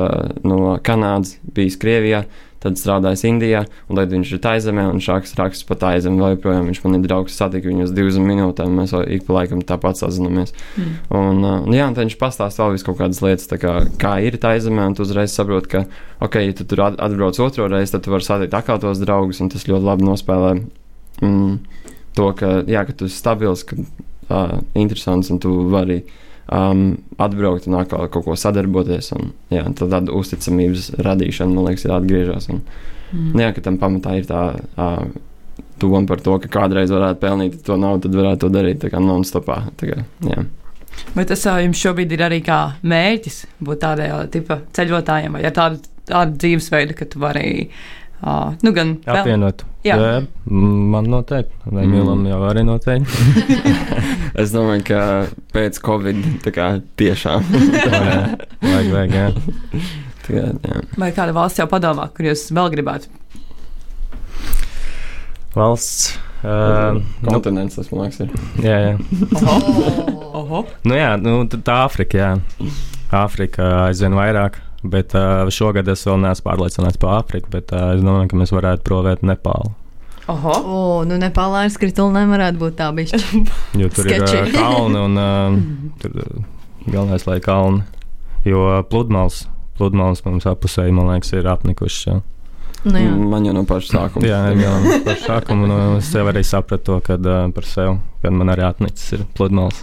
no 0.42 0.74
Kanādas 0.82 1.36
bijis 1.54 1.78
Krievijā 1.78 2.24
tad 2.64 2.80
strādājis 2.80 3.26
Indijā, 3.28 3.64
un 3.92 4.00
tad 4.00 4.14
viņš 4.14 4.32
ir 4.36 4.42
taizemē, 4.44 4.86
un 4.94 5.02
šāks 5.04 5.36
raksts 5.40 5.68
pat 5.68 5.84
aizem, 5.90 6.16
vēl 6.22 6.38
joprojām 6.38 6.70
viņš 6.70 6.82
man 6.86 6.98
ir 6.98 7.06
draugs, 7.06 7.36
satika 7.36 7.68
viņu 7.70 7.88
uz 7.88 7.94
20 7.96 8.28
minūtēm, 8.30 8.78
mēs 8.80 8.96
ik 9.18 9.26
pa 9.28 9.38
laikam 9.40 9.64
tāpat 9.68 10.00
sazinamies. 10.00 10.56
Mm. 10.78 10.94
Un, 11.20 11.44
uh, 11.44 11.58
un 11.68 11.76
jā, 11.76 11.90
un 11.90 11.98
tad 11.98 12.08
viņš 12.08 12.18
pastāsta 12.22 12.64
vēl 12.64 12.78
vis 12.78 12.88
kaut 12.88 13.00
kādas 13.02 13.22
lietas, 13.26 13.52
kā, 13.60 13.76
kā 14.00 14.16
ir 14.24 14.40
taizemē, 14.42 14.88
un 14.90 14.98
tu 14.98 15.04
uzreiz 15.06 15.36
saproti, 15.36 15.72
ka, 15.76 15.84
ok, 16.24 16.40
ja 16.46 16.56
tu 16.58 16.68
tur 16.70 16.86
atbrauc 16.88 17.42
otro 17.44 17.68
reizi, 17.72 17.96
tad 17.98 18.08
tu 18.08 18.16
vari 18.16 18.28
satikt 18.28 18.58
atkal 18.58 18.82
tos 18.84 19.04
draugus, 19.04 19.44
un 19.44 19.52
tas 19.52 19.68
ļoti 19.68 19.90
labi 19.90 20.08
nospēlē 20.08 20.56
mm, 21.22 21.54
to, 22.18 22.32
ka, 22.40 22.56
jā, 22.70 22.86
ka 22.88 22.96
tu 22.98 23.12
esi 23.12 23.20
stabils, 23.20 23.66
ka 23.68 23.80
uh, 23.80 24.60
interesants, 24.80 25.32
un 25.34 25.42
tu 25.44 25.52
vari 25.74 26.04
um, 26.52 26.86
atbraukt 27.22 27.68
un 27.70 27.78
atkal 27.80 28.10
kaut 28.14 28.26
ko 28.28 28.38
sadarboties. 28.40 29.12
Un, 29.18 29.34
jā, 29.54 29.66
tad 29.78 29.94
tāda 29.94 30.16
uzticamības 30.16 30.94
radīšana, 31.04 31.54
man 31.54 31.70
liekas, 31.70 31.86
ir 31.88 31.96
atgriežas. 31.96 32.50
Un, 32.54 32.64
mm. 33.12 33.38
jā, 33.46 33.54
ka 33.56 33.64
tam 33.68 33.80
pamatā 33.82 34.18
ir 34.20 34.28
tā 34.30 34.44
uh, 34.58 35.06
doma 35.80 36.08
par 36.10 36.22
to, 36.24 36.38
ka 36.44 36.52
kādreiz 36.52 36.94
varētu 36.94 37.22
pelnīt 37.22 37.58
to 37.66 37.78
naudu, 37.80 38.08
tad 38.08 38.20
varētu 38.20 38.46
to 38.46 38.52
darīt 38.54 38.86
non-stopā. 38.94 39.64
Kā, 39.80 40.04
jā. 40.30 40.46
Vai 41.16 41.26
tas 41.30 41.44
jums 41.46 41.82
šobrīd 41.82 42.14
ir 42.14 42.24
arī 42.28 42.40
kā 42.46 42.60
mērķis 42.86 43.44
būt 43.66 43.82
tādai 43.82 44.10
tipa 44.34 44.62
ceļotājiem 44.78 45.38
vai 45.38 45.44
ar 45.50 45.56
tādu, 45.56 45.82
tādu 46.10 46.38
dzīvesveidu, 46.44 46.98
ka 46.98 47.08
tu 47.10 47.22
vari 47.24 47.70
uh, 48.24 48.56
nu, 48.64 48.74
gan 48.76 48.96
apvienot? 49.06 49.66
Jā. 49.84 49.98
Jā, 50.00 50.12
man 50.48 51.10
noteikti. 51.12 51.58
Vai 51.68 51.84
Milam 51.92 52.22
mm. 52.22 52.30
jau 52.32 52.40
arī 52.48 52.64
noteikti? 52.64 53.58
es 54.42 54.54
domāju, 54.56 54.86
ka 54.88 55.02
pēc 55.52 55.80
Covid 55.84 56.48
kā, 56.56 56.70
tiešām. 57.00 57.44
vajag, 58.64 58.88
vajag, 58.96 59.18
jā. 59.18 59.28
Tā, 60.24 60.40
jā. 60.40 60.84
Vai 60.96 61.12
kāda 61.16 61.36
valsts 61.36 61.60
jau 61.60 61.68
padomā, 61.68 62.08
kur 62.16 62.32
jūs 62.32 62.48
vēl 62.56 62.72
gribētu? 62.78 63.12
Valsts. 65.54 66.14
Uh, 66.44 67.00
Kontinents, 67.24 67.78
tas 67.78 67.92
man 67.92 68.08
liekas, 68.08 68.24
ir. 68.24 68.32
Jā, 68.64 68.80
jā. 68.84 68.96
Oho. 69.44 70.24
Oho. 70.40 70.64
Nu, 70.84 70.96
jā, 70.98 71.14
nu, 71.22 71.44
tā 71.54 71.84
Āfrika, 71.86 72.20
jā. 72.20 72.72
Āfrika 73.16 73.70
aizvien 73.86 74.16
vairāk. 74.18 74.58
Bet 74.84 75.16
uh, 75.16 75.48
šogad 75.54 75.88
es 75.88 76.04
vēl 76.04 76.20
neesmu 76.26 76.50
pārliecināts 76.50 77.00
par 77.00 77.22
Āfriku, 77.22 77.52
bet 77.54 77.72
uh, 77.72 77.94
es 77.96 78.04
domāju, 78.04 78.34
ka 78.34 78.40
mēs 78.42 78.52
varētu 78.52 78.84
provēt 78.88 79.24
Nepālu. 79.24 79.72
Oho, 80.32 80.56
oh, 80.56 81.00
nu 81.08 81.18
Nepālā 81.20 81.66
ar 81.66 81.72
skrituli 81.72 82.16
nevarētu 82.16 82.60
būt 82.60 82.76
tā 82.80 82.90
bišķi. 82.96 83.42
jo 83.82 83.90
tur 83.96 84.12
ir 84.12 84.24
uh, 84.24 84.52
kalni 84.58 85.00
un 85.00 85.20
uh, 85.20 85.58
tur 86.04 86.20
uh, 86.20 86.38
galvenais, 86.88 87.26
lai 87.28 87.40
kalni. 87.44 87.84
Jo 88.48 88.84
pludmales, 88.92 89.46
pludmales 89.80 90.24
mums 90.28 90.48
apusēji, 90.52 90.96
man 90.96 91.12
liekas, 91.14 91.32
ir 91.36 91.48
apnikušas. 91.48 92.24
Nu, 92.84 93.00
jā. 93.00 93.12
Man 93.16 93.46
jau 93.48 93.54
no 93.56 93.64
paša 93.68 93.94
sākuma. 93.94 94.28
jā, 94.28 94.40
jau 94.60 94.74
no 94.84 94.96
paša 95.06 95.28
sākuma. 95.30 95.68
Nu, 95.70 95.78
es 96.02 96.10
sev 96.12 96.28
arī 96.28 96.42
sapratu 96.44 96.84
to, 96.90 96.98
kad, 97.06 97.24
uh, 97.24 97.46
par 97.56 97.68
sevi, 97.68 97.94
kad 98.24 98.36
man 98.36 98.52
arī 98.52 98.66
atnicis 98.68 99.14
ir 99.16 99.24
pludmales. 99.38 99.80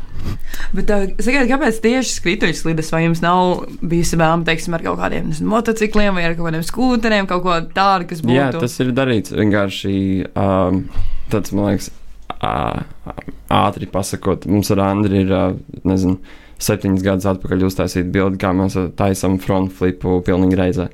Bet, 0.76 0.90
uh, 0.92 1.06
sakiet, 1.16 1.48
kāpēc 1.48 1.78
tieši 1.80 2.12
skrituļslides, 2.18 2.90
vai 2.92 3.06
jums 3.06 3.22
nav 3.24 3.64
bijis 3.80 4.12
vēlme, 4.20 4.44
teiksim, 4.48 4.76
ar 4.76 4.84
kaut 4.84 5.00
kādiem 5.00 5.30
nezinu, 5.30 5.48
motocikliem 5.54 6.18
vai 6.18 6.26
ar 6.28 6.36
kaut 6.36 6.50
kādiem 6.50 6.66
skūteriem, 6.68 7.30
kaut 7.30 7.46
ko 7.46 7.56
tādu, 7.72 8.10
kas 8.12 8.20
būtu? 8.20 8.36
Jā, 8.36 8.50
tas 8.58 8.76
ir 8.84 8.92
darīts 8.96 9.32
vienkārši 9.32 9.96
um, 10.34 10.84
tāds, 11.32 11.56
man 11.56 11.72
liekas, 11.72 11.88
uh, 12.36 13.16
ātri 13.62 13.88
pasakot, 13.88 14.44
mums 14.50 14.68
ar 14.76 14.84
Andri 14.90 15.24
ir, 15.24 15.32
uh, 15.32 15.82
nezinu, 15.88 16.20
septiņas 16.60 17.04
gadus 17.06 17.32
atpakaļ 17.32 17.68
uztaisīt 17.70 18.12
bildi, 18.12 18.36
kā 18.44 18.52
mēs 18.52 18.76
taisam 19.00 19.40
front 19.40 19.72
flipu 19.72 20.20
pilnīgi 20.26 20.60
reizē. 20.60 20.90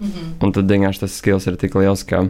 Mm 0.00 0.06
-hmm. 0.06 0.32
Un 0.40 0.52
tad 0.52 0.70
vienkārši 0.70 1.00
tas 1.00 1.18
skills 1.18 1.46
ir 1.46 1.56
tik 1.56 1.74
liels, 1.74 2.02
ka, 2.04 2.24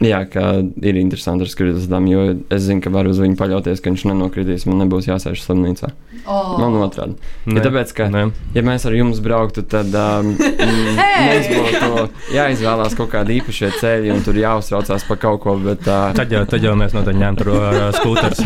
jā, 0.00 0.24
ka 0.32 0.62
ir 0.82 0.96
interesanti 0.96 1.44
ar 1.44 1.48
skrituļiem, 1.48 2.08
jo 2.08 2.24
es 2.50 2.62
zinu, 2.62 2.80
ka 2.80 2.90
varu 2.90 3.10
uz 3.10 3.20
viņu 3.20 3.36
paļauties, 3.36 3.80
ka 3.80 3.90
viņš 3.90 4.04
nenokritīs, 4.08 4.66
man 4.66 4.78
nebūs 4.84 5.08
jāsēž 5.08 5.42
slimnīcā. 5.42 5.92
Oh. 6.26 6.58
Man 6.58 6.74
otrādi. 6.82 7.14
Ja 7.46 7.60
tāpēc, 7.60 7.92
ka, 7.94 8.08
ne. 8.08 8.30
ja 8.54 8.62
mēs 8.62 8.86
ar 8.86 8.94
jums 8.94 9.20
brauktu, 9.20 9.62
tad 9.62 9.94
um, 9.94 10.34
hey! 11.00 11.28
mums 11.28 11.48
būtu 11.54 12.08
jāizvēlās 12.34 12.96
kaut 12.96 13.10
kādi 13.10 13.38
īpašie 13.40 13.70
ceļi, 13.80 14.10
un 14.10 14.22
tur 14.22 14.34
jāuztraucās 14.34 15.04
par 15.08 15.16
kaut 15.16 15.40
ko. 15.40 15.56
Bet, 15.56 15.86
uh... 15.86 16.12
tad, 16.16 16.32
jau, 16.32 16.44
tad 16.44 16.62
jau 16.62 16.74
mēs 16.74 16.92
noteikti 16.96 17.22
ņemtu 17.22 17.50
uh, 17.52 17.90
skūterus. 18.00 18.40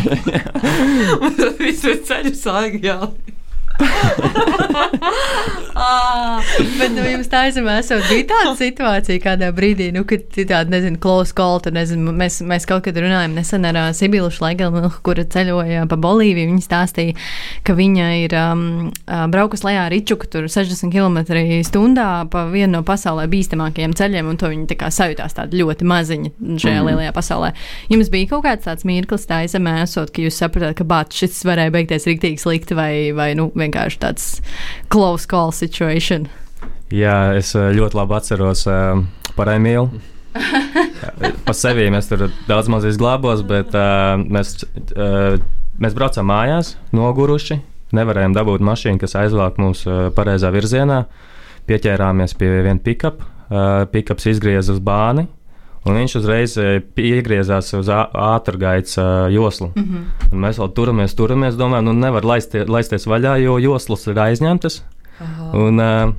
Visu 1.65 1.95
ceļu 2.03 2.35
sāgi 2.35 2.85
jā 2.87 2.99
ah, 5.75 6.41
bet 6.79 6.91
nu, 6.93 7.03
jums 7.05 7.29
tā 7.31 7.45
aizmē, 7.47 7.77
esot 7.81 8.03
bija 8.09 8.27
tāda 8.31 8.53
situācija 8.59 9.21
kādā 9.23 9.49
brīdī, 9.55 9.89
nu, 9.95 10.03
kad 10.07 10.23
ir 10.37 10.47
tāda, 10.49 10.69
nezinu, 10.73 10.99
close 11.01 11.33
call, 11.37 11.61
tad, 11.63 11.75
nezinu, 11.77 12.13
mēs, 12.15 12.41
mēs 12.47 12.67
kaut 12.69 12.85
kad 12.85 12.97
runājam 13.01 13.35
nesen 13.37 13.65
ar 13.67 13.79
uh, 13.79 13.89
Sibilu 13.95 14.29
Šlegelmilku, 14.33 15.01
kura 15.05 15.25
ceļoja 15.25 15.87
pa 15.89 15.97
Bolīviju. 16.01 16.49
Viņa 16.51 16.65
stāstīja, 16.65 17.17
ka 17.67 17.75
viņa 17.77 18.07
ir 18.23 18.35
um, 18.39 18.63
braukus 19.33 19.65
lejā 19.67 19.87
Ričuku, 19.91 20.29
tur 20.31 20.47
60 20.51 20.91
km 20.93 21.17
stundā 21.67 22.09
pa 22.31 22.45
vienu 22.51 22.79
no 22.79 22.83
pasaulē 22.87 23.27
bīstamākajiem 23.31 23.95
ceļiem, 23.97 24.29
un 24.31 24.39
to 24.39 24.51
viņa 24.51 24.69
tā 24.71 24.77
kā 24.79 24.91
sajūtās 24.93 25.35
tāda 25.37 25.57
ļoti 25.59 25.87
maziņa 25.87 26.31
šajā 26.61 26.79
mm. 26.79 26.87
lielajā 26.89 27.15
pasaulē. 27.15 27.51
Jums 27.91 28.11
bija 28.13 28.31
kaut 28.31 28.45
kāds 28.45 28.67
tāds 28.67 28.87
mirklis 28.87 29.27
tā 29.29 29.41
aizmē, 29.45 29.81
esot, 29.85 30.13
ka 30.13 30.23
jūs 30.23 30.39
sapratāt, 30.39 30.77
ka 30.79 30.87
bāt 30.87 31.15
šis 31.15 31.41
varēja 31.47 31.73
beigties 31.75 32.07
riktīgi 32.09 32.41
slikti 32.41 32.77
vai, 32.77 32.91
vai 33.17 33.31
nu, 33.37 33.49
vienkārši 33.55 33.70
vienkārši 33.71 33.99
tāds 34.03 34.41
close 34.91 35.27
call 35.27 35.51
situation. 35.55 36.27
Jā, 36.91 37.37
es 37.39 37.55
eh, 37.55 37.71
ļoti 37.71 37.95
labi 37.95 38.17
atceros 38.17 38.67
uh, 38.67 38.99
par 39.37 39.47
Emīlu. 39.55 39.89
pa 41.47 41.53
sevi 41.55 41.89
mēs 41.91 42.07
tur 42.07 42.29
daudz 42.47 42.69
maz 42.71 42.85
izglābos, 42.87 43.43
bet 43.47 43.73
uh, 43.75 44.19
mēs, 44.19 44.59
uh, 44.95 45.39
mēs 45.79 45.95
braucām 45.95 46.27
mājās, 46.27 46.75
noguruši. 46.91 47.61
Nevarējām 47.95 48.35
dabūt 48.35 48.63
mašīnu, 48.63 48.99
kas 49.01 49.17
aizvāk 49.19 49.59
mūs 49.59 49.83
uh, 49.87 50.09
pareizā 50.15 50.51
virzienā. 50.51 51.05
Pieķērāmies 51.67 52.35
pie 52.39 52.51
viena 52.61 52.79
pickup. 52.83 53.23
Uh, 53.51 53.83
pickups 53.91 54.29
izgrieza 54.31 54.71
uz 54.71 54.79
bāni, 54.79 55.25
un 55.85 55.97
viņš 55.97 56.15
uzreiz 56.19 56.57
iegriezās 56.95 57.73
uz 57.77 57.89
ātrgaitas 57.89 58.97
joslu. 59.33 59.71
Mm 59.75 59.83
-hmm. 59.83 60.41
Mēs 60.45 60.59
vēl 60.61 60.73
turamies, 60.77 61.15
turamies, 61.15 61.55
domājam, 61.55 61.89
nu 61.89 61.93
nevar 61.93 62.25
laisties, 62.25 62.67
laisties 62.67 63.07
vaļā, 63.07 63.37
jo 63.43 63.57
joslas 63.57 64.07
ir 64.07 64.19
aizņemtas. 64.19 64.83
Aha. 65.21 65.51
Un, 65.53 65.79
uh, 65.79 66.13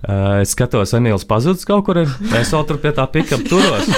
Uh, 0.00 0.38
es 0.40 0.54
skatos, 0.54 0.94
Emīls 0.96 1.26
pazudis 1.28 1.66
kaut 1.68 1.82
kur. 1.84 1.98
Es 2.00 2.52
vēl 2.54 2.62
tur 2.64 2.78
pie 2.80 2.88
tā 2.96 3.04
pikapa 3.12 3.44
turos. 3.44 3.90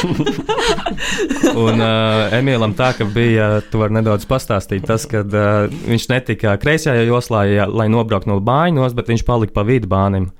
un 1.64 1.78
uh, 1.78 2.32
Emīlam 2.34 2.74
tā, 2.74 2.88
ka 2.98 3.06
bija, 3.06 3.60
tu 3.70 3.78
vari 3.78 3.94
nedaudz 4.00 4.26
pastāstīt, 4.26 4.82
tas, 4.88 5.06
ka 5.06 5.22
uh, 5.22 5.70
viņš 5.86 6.08
netika 6.10 6.56
kreisajā 6.58 7.06
joslā, 7.06 7.44
ja, 7.52 7.68
lai 7.70 7.86
nobrauktu 7.92 8.32
no 8.32 8.40
bāņos, 8.42 8.96
bet 8.98 9.12
viņš 9.14 9.22
palika 9.28 9.54
pa 9.60 9.66
vidu 9.68 9.86
bānim. 9.92 10.32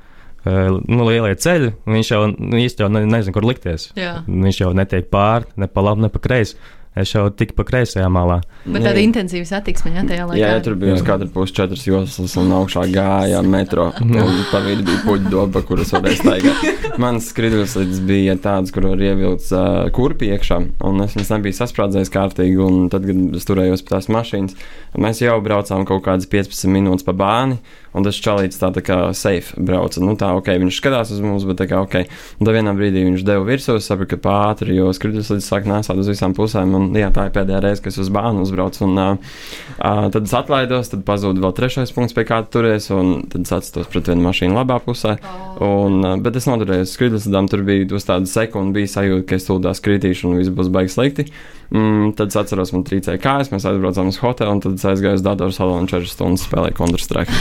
Uh, 0.42 0.80
nu, 0.90 1.06
lielie 1.06 1.34
ceļi, 1.38 1.72
viņš 1.86 2.12
jau 2.14 2.22
nu, 2.32 2.60
ne, 2.90 3.04
nezina, 3.06 3.34
kur 3.34 3.46
likties. 3.46 3.92
Jā. 3.98 4.20
Viņš 4.26 4.62
jau 4.64 4.72
netiek 4.74 5.06
pāri, 5.12 5.46
ne 5.60 5.68
pa 5.70 5.84
labi, 5.86 6.06
ne 6.06 6.10
pa 6.12 6.22
kreisi. 6.22 6.58
Es 6.92 7.08
jau 7.14 7.22
tiku 7.32 7.54
pa 7.56 7.64
kreisajā 7.64 8.04
malā. 8.12 8.42
Bet 8.66 8.84
tāda 8.84 9.00
intensīva 9.00 9.46
satiksme, 9.48 9.94
jā, 9.94 10.02
tajā 10.10 10.26
laikā. 10.28 10.40
Jā, 10.42 10.50
jā 10.52 10.64
tur 10.66 10.74
bija 10.76 10.98
uz 10.98 11.04
katru 11.06 11.30
pusi 11.32 11.54
četras 11.56 11.86
joslas, 11.86 12.34
un 12.36 12.52
augšā 12.52 12.82
gāja 12.92 13.40
metro. 13.46 13.86
Un 14.04 14.42
pa 14.50 14.60
vidu 14.60 14.84
bija 14.90 15.00
puķu 15.06 15.32
doba, 15.32 15.62
kuras 15.64 15.94
varēja 15.96 16.18
staigāt. 16.20 16.92
Mans 17.00 17.30
skritulis 17.32 18.02
bija 18.04 18.36
tāds, 18.36 18.74
kur 18.76 18.90
var 18.90 19.00
ievilkt 19.08 19.48
uh, 19.56 19.88
kurpi 19.96 20.28
iekšā, 20.34 20.58
un 20.84 21.06
es 21.06 21.16
viņas 21.16 21.32
nebiju 21.32 21.56
sasprādzējis 21.62 22.12
kārtīgi, 22.12 22.60
un 22.60 22.90
tad, 22.92 23.08
kad 23.08 23.40
es 23.40 23.48
turējos 23.48 23.86
pie 23.86 23.94
tās 23.94 24.12
mašīnas, 24.12 24.60
mēs 25.00 25.24
jau 25.24 25.38
braucām 25.40 25.88
kaut 25.88 26.04
kādas 26.04 26.28
15 26.28 26.68
minūtes 26.76 27.08
pa 27.08 27.16
bāni. 27.16 27.56
Un 27.92 28.06
tas 28.06 28.16
čalīts 28.24 28.60
tā, 28.60 28.70
tā 28.72 28.80
kā 28.84 28.96
safe 29.16 29.52
brauca. 29.60 30.00
Nu, 30.00 30.14
tā, 30.16 30.30
ok, 30.38 30.48
viņš 30.62 30.78
skatās 30.80 31.12
uz 31.12 31.20
mums, 31.24 31.44
bet 31.48 31.58
tā 31.60 31.66
kā 31.68 31.82
ok. 31.84 31.98
Un 32.40 32.48
tad 32.48 32.56
vienā 32.56 32.72
brīdī 32.76 33.04
viņš 33.04 33.24
deva 33.28 33.44
virsū, 33.44 33.76
sapratu, 33.84 34.14
ka 34.14 34.20
pāri, 34.24 34.78
jo 34.78 34.88
skritulis 34.96 35.30
līdz 35.34 35.44
sāk 35.44 35.68
nesāt 35.68 36.00
uz 36.00 36.08
visām 36.08 36.32
pusēm. 36.36 36.72
Un, 36.78 36.88
jā, 36.96 37.10
tā 37.12 37.28
ir 37.28 37.36
pēdējā 37.36 37.60
reize, 37.64 37.84
kad 37.84 37.92
es 37.92 38.00
uz 38.00 38.10
bānu 38.12 38.46
uzbraucu. 38.46 38.86
Un, 38.88 38.96
uh, 38.96 39.36
uh, 39.76 40.08
tad 40.14 40.22
es 40.24 40.34
atlaidos, 40.36 40.92
tad 40.94 41.04
pazuda 41.08 41.44
vēl 41.44 41.56
trešais 41.58 41.92
punkts, 41.92 42.16
pie 42.16 42.24
kāda 42.28 42.48
turies, 42.52 42.88
un 42.96 43.26
tad 43.32 43.44
es 43.44 43.56
atstos 43.58 43.90
pret 43.92 44.08
vienu 44.08 44.24
mašīnu 44.28 44.56
labā 44.56 44.80
pusē. 44.84 45.18
Un, 45.60 46.00
uh, 46.00 46.16
bet 46.22 46.40
es 46.40 46.48
noturējos 46.48 46.96
skritulis, 46.96 47.28
tur 47.52 47.66
bija 47.68 47.88
uz 47.92 48.08
tādu 48.08 48.30
sekundu, 48.30 48.78
bija 48.80 48.96
sajūta, 48.96 49.28
ka 49.28 49.36
es 49.36 49.48
tūlīt 49.48 49.84
kritīšu 49.84 50.30
un 50.30 50.40
viss 50.40 50.54
būs 50.54 50.72
baigi 50.72 50.96
slikti. 50.96 51.28
Mm, 51.72 52.10
tad 52.18 52.28
es 52.28 52.36
atceros, 52.36 52.68
man 52.74 52.82
trīcēja 52.84 53.20
kājas, 53.22 53.48
mēs 53.48 53.64
aizbraucām 53.64 54.10
uz 54.10 54.18
hotelu, 54.20 54.52
un 54.52 54.58
tad 54.60 54.74
es 54.76 54.84
aizgāju 54.90 55.16
uz 55.16 55.22
datoru 55.24 55.54
salonu 55.56 55.86
un 55.86 55.88
4 55.88 56.10
stundas 56.10 56.44
spēlēju 56.44 56.76
Counter-Strike. 56.76 57.32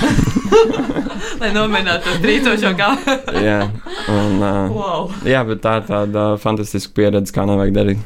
Lai 1.42 1.50
nominātu 1.52 2.06
to 2.06 2.14
trīcošo 2.24 2.72
kāju. 2.80 3.18
jā, 3.50 3.58
un, 4.14 4.38
uh, 4.40 4.72
wow. 4.72 5.10
jā, 5.28 5.42
bet 5.50 5.60
tā 5.66 5.82
ir 5.82 5.90
tāda 5.90 6.28
fantastiska 6.40 6.96
pieredze, 6.96 7.36
kā 7.36 7.44
nevajag 7.50 7.76
darīt. 7.76 8.06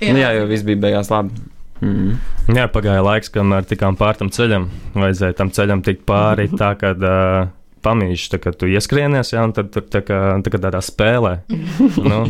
Jā, 0.00 0.10
nu, 0.10 0.18
jā 0.24 0.32
jo 0.34 0.48
viss 0.50 0.66
bija 0.66 0.82
beigās 0.82 1.12
labi. 1.14 1.38
Mm. 1.84 2.16
Jā, 2.56 2.66
pagāja 2.72 3.04
laiks, 3.06 3.30
kamēr 3.30 3.68
tikām 3.70 3.98
pār 4.00 4.18
tam 4.18 4.32
ceļam. 4.34 4.66
Vajadzēja 4.98 5.36
tam 5.38 5.54
ceļam 5.54 5.86
tikt 5.86 6.02
pāri 6.08 6.48
tā, 6.60 6.72
ka 6.80 6.90
uh, 6.96 7.54
pamīšs, 7.86 8.28
tā, 8.32 8.40
kad 8.42 8.58
tu 8.60 8.68
ieskrienies, 8.70 9.32
ja, 9.34 9.46
un 9.46 9.54
tad 9.56 9.70
tur 9.74 9.86
tā 9.88 10.02
kā, 10.06 10.20
tā 10.44 10.52
kā 10.52 10.60
tādā 10.62 10.82
spēlē. 10.84 11.34
nu. 12.10 12.22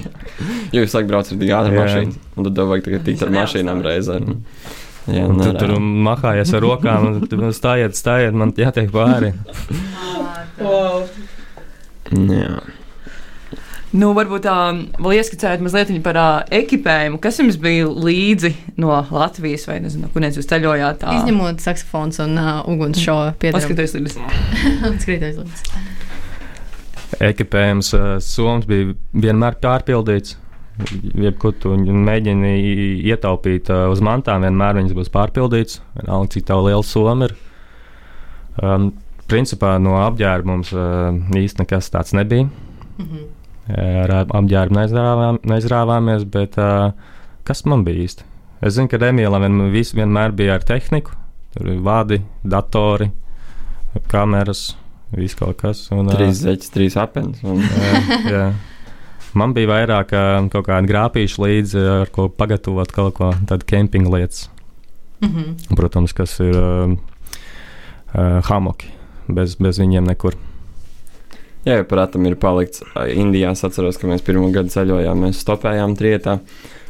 Jo 0.74 0.84
jūs 0.84 0.96
laikam 0.96 1.12
braucat 1.14 1.34
ar 1.34 1.42
tik 1.42 1.54
ātru 1.58 1.78
mašīnu, 1.80 2.24
un 2.36 2.48
tad 2.48 2.58
tev 2.58 2.72
vajag 2.72 2.88
tagad 2.90 3.06
tikt 3.08 3.24
ar 3.26 3.34
mašīnām 3.36 3.84
reizē. 3.86 4.20
Jā, 5.06 5.26
un 5.30 5.38
tu 5.38 5.52
tur 5.54 5.76
mahājies 5.80 6.50
ar 6.58 6.64
rokām, 6.66 7.12
un 7.12 7.28
tu 7.30 7.52
stājiet, 7.54 7.94
stājiet, 7.98 8.34
man 8.34 8.54
jātiek 8.58 8.90
pāri. 8.94 9.32
wow. 10.64 11.06
Jā. 12.10 12.58
Nu, 13.96 14.10
varbūt 14.16 14.44
tā 14.44 14.54
vēl 14.98 15.14
ieskicēt 15.16 15.62
mazliet 15.64 15.92
par 16.04 16.18
uh, 16.20 16.40
ekipējumu. 16.52 17.20
Kas 17.22 17.38
jums 17.40 17.56
bija 17.60 17.86
līdzi 17.88 18.52
no 18.82 18.90
Latvijas 19.14 19.64
vai 19.70 19.78
nezinu, 19.84 20.10
kurienes 20.12 20.36
jūs 20.36 20.48
ceļojāt? 20.50 20.98
Tā? 21.00 21.14
Izņemot 21.20 21.62
saksofons 21.64 22.20
un 22.24 22.34
uh, 22.40 22.58
uguns 22.68 23.00
šo 23.00 23.16
pieteikumu. 23.40 23.76
Paskaties, 23.76 23.94
līdzi. 23.96 24.18
Skaties, 25.04 25.38
līdzi. 25.40 25.84
Ekipējums 27.30 27.92
uh, 27.96 28.08
Soms 28.24 28.68
bija 28.68 28.92
vienmēr 29.14 29.56
pārpildīts. 29.62 30.36
Jebkur 31.16 31.54
tu 31.56 31.72
mēģini 31.80 32.52
ietaupīt 33.08 33.70
uh, 33.72 33.86
uz 33.94 34.02
mantām, 34.04 34.44
vienmēr 34.44 34.76
viņas 34.82 34.98
būs 34.98 35.12
pārpildītas. 35.14 35.80
Vienalga, 35.96 36.34
cik 36.34 36.50
tā 36.50 36.60
liela 36.60 36.84
soma 36.84 37.30
ir. 37.30 37.36
Um, 38.60 38.90
principā 39.30 39.76
no 39.80 39.96
apģērba 40.02 40.52
mums 40.52 40.74
uh, 40.76 41.16
īsti 41.38 41.64
nekas 41.64 41.88
tāds 41.94 42.12
nebija. 42.18 42.50
Mm 42.98 43.08
-hmm 43.08 43.35
ar 43.68 44.14
apģērbu 44.22 44.76
neizrāvām, 44.76 45.40
neizrāvāmies, 45.42 46.24
bet 46.30 46.58
uh, 46.62 46.92
kas 47.46 47.64
man 47.66 47.84
bija 47.86 48.06
īsti? 48.06 48.26
Es 48.64 48.76
zinu, 48.76 48.88
ka 48.88 49.00
Emīlam 49.08 49.42
vien, 49.44 49.60
vis, 49.74 49.92
vienmēr 49.96 50.34
bija 50.36 50.56
ar 50.56 50.64
tehniku, 50.66 51.16
tur 51.54 51.68
bija 51.68 51.82
vadi, 51.84 52.20
datori, 52.46 53.10
kameras, 54.10 54.70
viss 55.16 55.38
kaut 55.38 55.58
kas. 55.60 55.86
Un, 55.94 56.08
trīs 56.12 56.40
zeķis, 56.44 56.72
trīs 56.74 56.96
apelsnes. 57.00 57.42
Un... 57.44 57.62
jā. 58.34 58.48
Man 59.36 59.52
bija 59.52 59.68
vairāk 59.68 60.14
kaut 60.52 60.64
kāda 60.64 60.88
grāpīša 60.88 61.42
līdzi, 61.42 61.80
ar 62.00 62.12
ko 62.14 62.30
pagatavot 62.32 62.92
kaut 62.94 63.18
ko 63.18 63.32
tādu 63.48 63.68
kempinga 63.68 64.14
lietas. 64.14 64.46
Mm 65.20 65.28
-hmm. 65.28 65.76
Protams, 65.76 66.12
kas 66.12 66.40
ir 66.40 66.56
uh, 66.56 66.96
uh, 68.14 68.40
hamoki. 68.48 68.92
Bez, 69.28 69.56
bez 69.56 69.78
viņiem 69.80 70.06
nekur. 70.06 70.36
Jā, 71.66 71.82
prātam 71.90 72.26
ir 72.28 72.38
palikts. 72.38 72.84
Indijā 73.10 73.50
es 73.56 73.64
atceros, 73.66 73.98
ka 73.98 74.06
mēs 74.06 74.22
pirmo 74.26 74.52
gadu 74.54 74.70
ceļojām, 74.70 75.26
mēs 75.26 75.42
stopējām 75.42 75.96
trietā. 75.98 76.40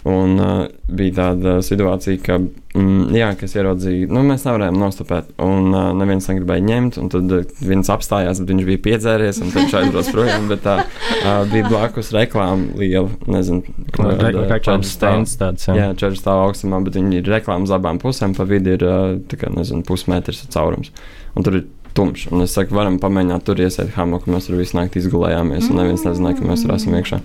Un 0.07 0.37
uh, 0.39 0.69
bija 0.87 1.15
tāda 1.17 1.57
situācija, 1.67 2.21
ka, 2.23 2.37
mm, 2.79 3.15
jā, 3.17 3.33
kas 3.41 3.57
ieraudzīja, 3.57 4.07
nu, 4.15 4.21
mēs 4.29 4.45
nevarējām 4.47 4.77
nostopēt. 4.79 5.33
Un 5.43 5.73
uh, 5.73 5.89
neviens 5.99 6.29
negribēja 6.31 6.62
ņemt, 6.62 6.99
un 7.03 7.11
tad 7.11 7.35
viens 7.59 7.91
apstājās, 7.91 8.39
bet 8.39 8.53
viņš 8.53 8.69
bija 8.69 8.83
piedzēries, 8.85 9.41
un 9.43 9.51
viņš 9.57 9.75
aizbrauca 9.81 10.15
projām. 10.15 10.47
Bet 10.53 10.62
tā 10.62 10.77
uh, 10.85 11.43
bija 11.51 11.67
blakus 11.73 12.12
reklāma 12.15 12.79
liela, 12.79 13.11
nezinu, 13.35 13.75
kāda 13.97 14.31
ir 14.31 14.41
reklāmas 14.53 14.95
stends 14.95 15.35
tāds. 15.41 15.67
Jā, 15.73 15.81
jā 15.81 15.91
četri 15.99 16.23
stāv 16.23 16.45
augstumā, 16.45 16.85
bet 16.87 17.01
viņi 17.01 17.25
ir 17.25 17.35
reklāmas 17.39 17.75
abām 17.75 17.99
pusēm, 18.03 18.37
pa 18.39 18.47
vidu 18.47 18.77
ir, 18.77 18.87
uh, 18.87 19.17
tā 19.27 19.41
kā, 19.43 19.51
nezinu, 19.57 19.83
pusmetrs 19.89 20.47
caurums. 20.55 20.95
Un 21.35 21.45
tur 21.45 21.59
ir 21.59 21.67
tumšs. 21.96 22.28
Un 22.32 22.44
es 22.44 22.56
saku, 22.56 22.76
varam 22.76 22.98
pamēģināt 23.02 23.46
tur 23.46 23.61
iesēt 23.62 23.94
hamoku. 23.96 24.30
Mēs 24.32 24.50
tur 24.50 24.59
visu 24.61 24.78
naktī 24.78 25.02
izgulējāmies, 25.02 25.70
un 25.70 25.80
neviens 25.80 26.04
nezināja, 26.06 26.40
ka 26.40 26.50
mēs 26.50 26.66
tur 26.66 26.74
esam 26.76 26.98
iekšā. 26.98 27.22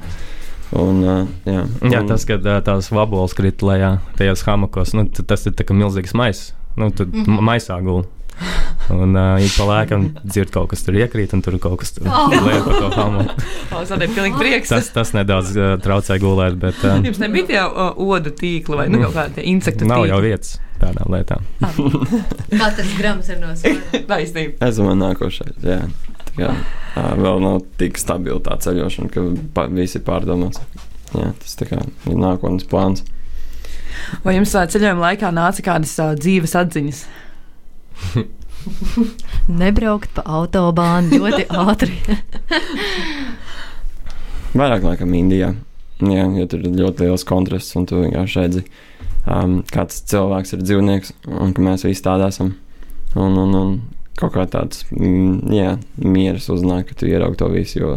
Un, 0.71 1.03
uh, 1.03 1.27
jā, 1.43 1.65
un, 1.83 1.91
jā, 1.91 1.99
tas, 2.07 2.23
kad 2.27 2.45
uh, 2.47 2.61
tās 2.63 2.87
vaboles 2.95 3.35
krīt 3.35 3.63
lejā 3.65 3.97
tajos 4.15 4.45
hamakos, 4.47 4.95
nu, 4.95 5.03
tas 5.11 5.43
ir 5.49 5.55
kā 5.59 5.75
milzīgs 5.75 6.15
maisis. 6.15 6.53
Nu, 6.79 6.87
tad 6.95 7.11
mm 7.11 7.25
-hmm. 7.27 7.43
maisā 7.43 7.81
gulēt. 7.83 8.07
Un 8.89 9.15
uh, 9.15 9.43
ik 9.43 9.51
pa 9.57 9.65
lēkam 9.67 10.07
dzird 10.23 10.49
kaut 10.51 10.71
kas 10.71 10.83
tur 10.83 10.95
iekrīt, 10.97 11.33
un 11.35 11.41
tur 11.41 11.59
kaut 11.59 11.79
kas 11.79 11.91
tur 11.91 12.07
oh. 12.07 12.31
liek 12.31 12.63
pa 12.65 12.79
to 12.79 12.89
hamu. 12.95 13.25
Oh, 13.71 13.85
tas. 13.87 14.67
Tas, 14.67 14.89
tas 14.89 15.13
nedaudz 15.13 15.53
uh, 15.55 15.77
traucē 15.83 16.17
gulēt, 16.19 16.57
bet. 16.59 16.75
Uh, 16.83 17.05
Jums 17.05 17.19
nebija 17.19 17.45
tie 17.45 17.61
uh, 17.61 17.93
odu 17.95 18.33
tīkli 18.35 18.75
vai 18.75 18.89
nu, 18.89 19.03
kaut 19.05 19.15
kādi 19.15 19.45
insektu 19.51 19.85
tīkli? 19.85 19.93
Nav 19.93 20.07
jau 20.09 20.19
vietas 20.23 20.59
tādām 20.81 21.13
lietām. 21.13 21.45
Katrs 22.61 22.93
grams 22.97 23.31
ir 23.31 23.39
no 23.41 23.53
svara. 23.59 24.03
Taisnība. 24.09 24.57
Es 24.67 24.79
domāju, 24.79 24.99
nākošais, 25.05 25.55
jā. 25.65 25.79
Tā 26.21 26.35
kā 26.37 26.51
vēl 27.21 27.41
nav 27.43 27.61
tik 27.79 27.99
stabila 28.01 28.41
tā 28.43 28.57
ceļošana, 28.65 29.11
ka 29.13 29.25
pa, 29.55 29.67
viss 29.71 29.97
ir 29.99 30.05
pārdomāts. 30.07 30.61
Jā, 31.11 31.31
tas 31.41 31.57
tā 31.59 31.67
kā 31.69 31.81
ir 31.83 32.19
nākotnes 32.19 32.67
plāns. 32.71 33.05
Vai 34.25 34.37
jums 34.37 34.53
ceļojuma 34.55 35.09
laikā 35.09 35.31
nāca 35.35 35.65
kādas 35.65 35.93
uh, 35.99 36.13
dzīves 36.17 36.55
atziņas? 36.57 37.01
Nebraukt 39.61 40.13
pa 40.15 40.23
autobānu 40.39 41.19
ļoti 41.19 41.47
ātri. 41.49 41.97
Vairāk 44.51 44.85
laikam 44.85 45.13
Indijā. 45.17 45.53
Jā, 46.01 46.25
jo 46.33 46.47
tur 46.49 46.63
ir 46.65 46.79
ļoti 46.79 47.05
liels 47.05 47.25
kontrasts, 47.27 47.75
un 47.77 47.85
tu 47.89 47.99
vienkārši 48.01 48.39
redzi, 48.41 48.63
um, 49.25 49.61
kāds 49.71 50.01
cilvēks 50.11 50.55
ir 50.55 50.65
dzīvnieks, 50.65 51.15
un 51.31 51.55
ka 51.55 51.65
mēs 51.65 51.85
visi 51.87 52.05
tādi 52.05 52.27
esam. 52.27 52.55
Un, 53.15 53.35
un, 53.35 53.55
un 53.59 53.73
kaut 54.19 54.33
kā 54.35 54.45
tāds 54.49 54.85
mm, 54.93 55.51
jā, 55.51 55.75
mieras 55.99 56.49
uznāk, 56.53 56.89
ka 56.89 56.99
tu 57.01 57.09
ieraugi 57.09 57.41
to 57.41 57.49
visu, 57.51 57.81
jo 57.81 57.93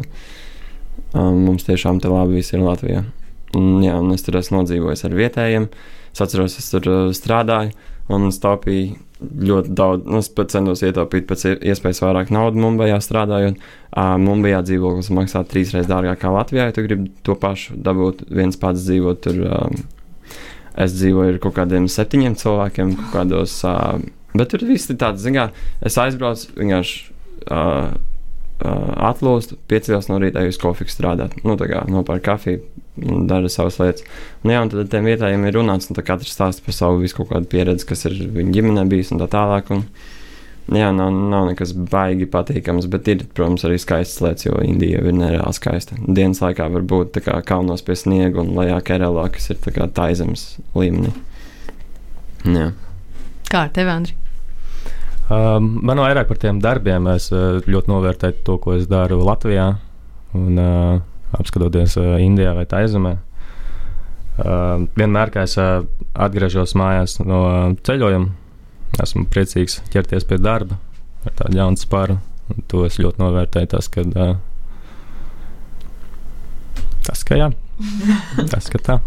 um, 1.15 1.45
mums 1.47 1.67
tiešām 1.69 2.01
te 2.03 2.11
labi 2.11 2.41
viss 2.41 2.55
ir 2.55 2.65
Latvijā. 2.65 3.05
Un, 3.55 3.79
jā, 3.85 3.95
un 4.01 4.15
es 4.15 4.25
tur 4.27 4.41
esmu 4.41 4.63
nodzīvojis 4.63 5.05
ar 5.07 5.15
vietējiem. 5.15 5.69
Es 6.15 6.23
atceros, 6.23 6.59
es 6.59 6.71
tur 6.71 6.87
uh, 6.91 7.09
strādāju, 7.15 7.75
un 8.15 8.29
es 8.29 8.41
taupīju 8.43 8.99
ļoti 9.25 9.75
daudz. 9.79 10.07
Nu, 10.11 10.21
es 10.21 10.31
centos 10.53 10.83
ietaupīt 10.85 11.27
pēc 11.31 11.47
iespējas 11.55 12.03
vairāk 12.05 12.33
naudas 12.35 12.61
Mumbajā 12.61 12.99
strādājot. 13.03 13.61
Uh, 13.95 14.15
Mumbajā 14.23 14.65
dzīvoklis 14.67 15.13
maksā 15.15 15.45
trīsreiz 15.49 15.89
dārgāk 15.91 16.21
kā 16.23 16.33
Latvijā, 16.35 16.69
ja 16.69 16.75
tu 16.75 16.85
gribi 16.87 17.13
to 17.27 17.39
pašu 17.39 17.79
dabūt 17.79 18.27
viens 18.35 18.59
pats 18.61 18.87
dzīvot 18.87 19.23
tur. 19.25 19.45
Um, 19.47 19.85
es 20.81 20.97
dzīvoju 20.97 21.35
ar 21.35 21.43
kaut 21.43 21.57
kādiem 21.59 21.89
septiņiem 21.91 22.39
cilvēkiem, 22.41 22.97
kaut 23.01 23.13
kādos. 23.15 23.59
Uh, 23.67 24.01
bet 24.35 24.51
tur 24.53 24.67
viss 24.69 24.91
ir 24.91 24.99
tāds, 25.01 25.23
zināmā, 25.25 25.53
es 25.85 26.01
aizbraucu 26.01 26.55
vienkārši. 26.59 27.07
Uh, 27.45 27.95
uh, 28.63 28.93
atlūst, 29.11 29.57
piecēlos 29.71 30.09
no 30.11 30.19
rīta, 30.23 30.45
uz 30.49 30.59
kofiju 30.61 30.93
strādāt. 30.93 31.37
Nu, 31.45 31.59
tā 31.61 31.69
kā 31.71 31.83
nopērk 31.91 32.25
kafiju, 32.29 32.63
dara 33.29 33.51
savas 33.53 33.79
lietas. 33.83 34.07
Un, 34.45 34.53
jā, 34.55 34.63
un 34.65 34.73
tad 34.73 34.91
tiem 34.93 35.09
vietējiem 35.11 35.47
ir 35.49 35.59
runāts, 35.59 35.91
un 35.91 35.99
katrs 36.01 36.35
stāsta 36.35 36.65
par 36.65 36.77
savu 36.77 37.03
visu 37.03 37.19
kaut 37.19 37.33
kādu 37.33 37.51
pieredzi, 37.51 37.87
kas 37.89 38.07
ir 38.09 38.17
viņa 38.37 38.55
ģimenē 38.59 38.87
bijis 38.91 39.13
un 39.15 39.23
tā 39.23 39.29
tālāk. 39.33 39.73
Un, 39.75 39.87
jā, 40.73 40.89
nav, 40.97 41.13
nav 41.13 41.51
nekas 41.51 41.75
baigi 41.77 42.29
patīkams, 42.31 42.89
bet 42.93 43.11
ir, 43.13 43.27
protams, 43.37 43.67
arī 43.69 43.77
skaistas 43.83 44.23
lietas, 44.25 44.47
jo 44.47 44.57
Indija 44.65 45.03
ir 45.03 45.17
nereāli 45.17 45.57
skaista. 45.57 45.99
Dienas 46.01 46.41
laikā 46.45 46.71
var 46.73 46.87
būt 46.95 47.21
kā 47.25 47.37
kalnos 47.47 47.85
pie 47.85 47.97
sniega 47.99 48.41
un 48.41 48.55
lejā 48.57 48.81
Keralā, 48.87 49.29
kas 49.35 49.51
ir 49.53 49.61
tā 49.65 49.75
kā 49.77 49.89
taizemes 49.93 50.55
līmenī. 50.77 51.13
Jā. 52.45 52.71
Kā 53.51 53.67
ar 53.67 53.75
tevi, 53.77 53.93
Andri? 53.93 54.17
Um, 55.33 55.79
man 55.87 56.01
vairāk 56.03 56.29
par 56.29 56.41
tiem 56.41 56.59
darbiem. 56.61 57.07
Es 57.15 57.31
uh, 57.33 57.61
ļoti 57.65 57.91
novērtēju 57.93 58.43
to, 58.45 58.59
ko 58.61 58.75
es 58.77 58.89
daru 58.91 59.23
Latvijā 59.25 59.71
un 60.37 60.61
uh, 60.61 60.99
apskatoties 61.39 61.97
uh, 62.01 62.17
Indijā 62.21 62.53
vai 62.57 62.67
Taizemē. 62.69 63.15
Uh, 64.35 64.85
vienmēr, 64.99 65.31
kad 65.33 65.49
es 65.49 65.57
uh, 65.61 65.87
atgriežos 66.13 66.75
mājās 66.77 67.21
no 67.23 67.41
uh, 67.47 67.77
ceļojuma, 67.87 68.33
esmu 69.03 69.27
priecīgs 69.31 69.81
ķerties 69.93 70.27
pie 70.29 70.39
darba 70.43 70.79
ar 71.25 71.35
tādu 71.41 71.59
jaunu 71.59 71.81
spāru. 71.81 72.19
To 72.71 72.85
es 72.85 73.01
ļoti 73.01 73.23
novērtēju. 73.23 73.71
Tas, 73.73 73.89
kad, 73.93 74.17
uh, 74.21 74.37
tas 77.07 77.25
ka 77.27 77.39
jā. 77.41 77.51
Tas, 78.53 78.69
ka 78.71 78.79
tā. 78.79 78.99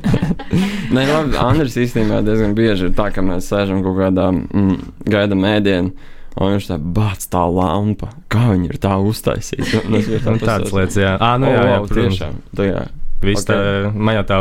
Nē, 0.94 1.04
labi, 1.04 1.36
Andris 1.36 1.76
īstenībā 1.76 2.22
diezgan 2.24 2.54
bieži 2.56 2.88
ir 2.88 2.94
tā, 2.96 3.10
ka 3.12 3.24
mēs 3.24 3.50
sēžam 3.50 3.82
kaut 3.84 3.98
kādā 3.98 4.30
mm, 4.32 4.76
gaida 5.10 5.36
mēdienā. 5.36 6.12
Un 6.34 6.56
viņš 6.56 6.66
tā 6.66 6.80
bāc 6.80 7.28
tā 7.30 7.44
lampa. 7.46 8.08
Kā 8.32 8.48
viņi 8.48 8.72
ir 8.72 8.80
tā 8.82 8.96
uztaisīta? 8.98 9.84
Nu, 9.92 10.00
tā 10.02 10.32
nu, 10.34 10.40
tādas 10.42 10.72
lietas, 10.74 10.98
jā. 10.98 11.14
À, 11.22 11.36
nu, 11.38 11.46
jā, 11.52 11.60
jā, 11.60 11.76
oh, 11.76 11.84
wow, 11.84 11.92
tiešām. 12.00 12.40
Tā, 12.58 12.66
jā. 12.66 12.80
Viss 13.22 13.46
okay. 13.46 13.56
tā, 13.56 13.90
man 13.94 14.18
jau 14.18 14.24
tā, 14.28 14.38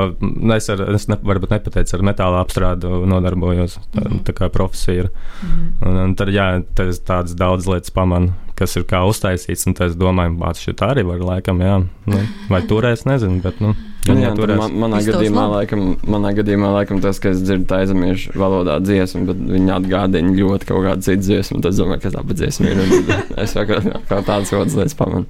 es, 0.58 0.70
ar, 0.74 0.82
es 0.96 1.08
ne, 1.08 1.18
varbūt 1.24 1.54
nepateicu, 1.56 1.96
ar 1.98 2.06
metāla 2.10 2.42
apstrādi 2.44 2.90
nodarbojos. 3.08 3.78
Tā, 3.94 4.02
mm 4.02 4.08
-hmm. 4.08 4.24
tā 4.28 4.34
kā 4.34 4.50
profesija 4.50 5.04
ir. 5.04 5.10
Mm 5.10 5.50
-hmm. 5.50 5.90
un, 5.90 5.98
un 6.04 6.16
tad, 6.16 6.28
jā, 6.28 6.64
tas 6.76 7.00
tādas 7.00 7.36
daudz 7.36 7.68
lietas 7.68 7.92
pamanu, 7.92 8.34
kas 8.56 8.76
ir 8.76 8.84
kā 8.84 9.02
uztaisīts, 9.08 9.66
un 9.68 9.76
es 9.86 9.96
domāju, 9.96 10.38
bāc, 10.38 10.60
šī 10.62 10.74
tā 10.74 10.92
arī 10.94 11.04
var 11.08 11.20
laikam, 11.20 11.62
jā. 11.62 11.84
Nu, 12.06 12.20
vai 12.50 12.62
turēs, 12.62 13.06
nezinu, 13.06 13.42
bet, 13.42 13.62
nu. 13.62 13.74
Nu, 14.08 14.16
jā, 14.20 14.34
man, 14.58 14.74
manā, 14.84 15.00
gadījumā, 15.00 15.46
laikam, 15.48 15.98
manā 16.04 16.34
gadījumā, 16.36 16.74
laikam, 16.78 17.00
tas, 17.02 17.20
ka 17.24 17.30
es 17.30 17.42
dzirdu 17.42 17.66
tā 17.66 17.80
aizemiešu 17.84 18.36
valodā 18.36 18.80
dziesmu, 18.84 19.26
bet 19.30 19.38
viņi 19.38 19.72
atgādina 19.78 20.36
ļoti 20.40 20.66
kaut 20.66 20.84
kādu 20.84 21.02
citu 21.02 21.22
dziesmu, 21.22 21.62
tad 21.62 21.72
es 21.72 21.80
domāju, 21.80 22.02
ka 22.02 22.10
tā 22.18 22.24
dziesma 22.34 22.74
ir. 22.74 22.78
es 23.46 23.56
vēl 23.56 23.70
kā, 23.70 23.80
kā 24.10 24.20
tādas 24.28 24.52
lietas 24.52 24.94
pamanu. 25.00 25.26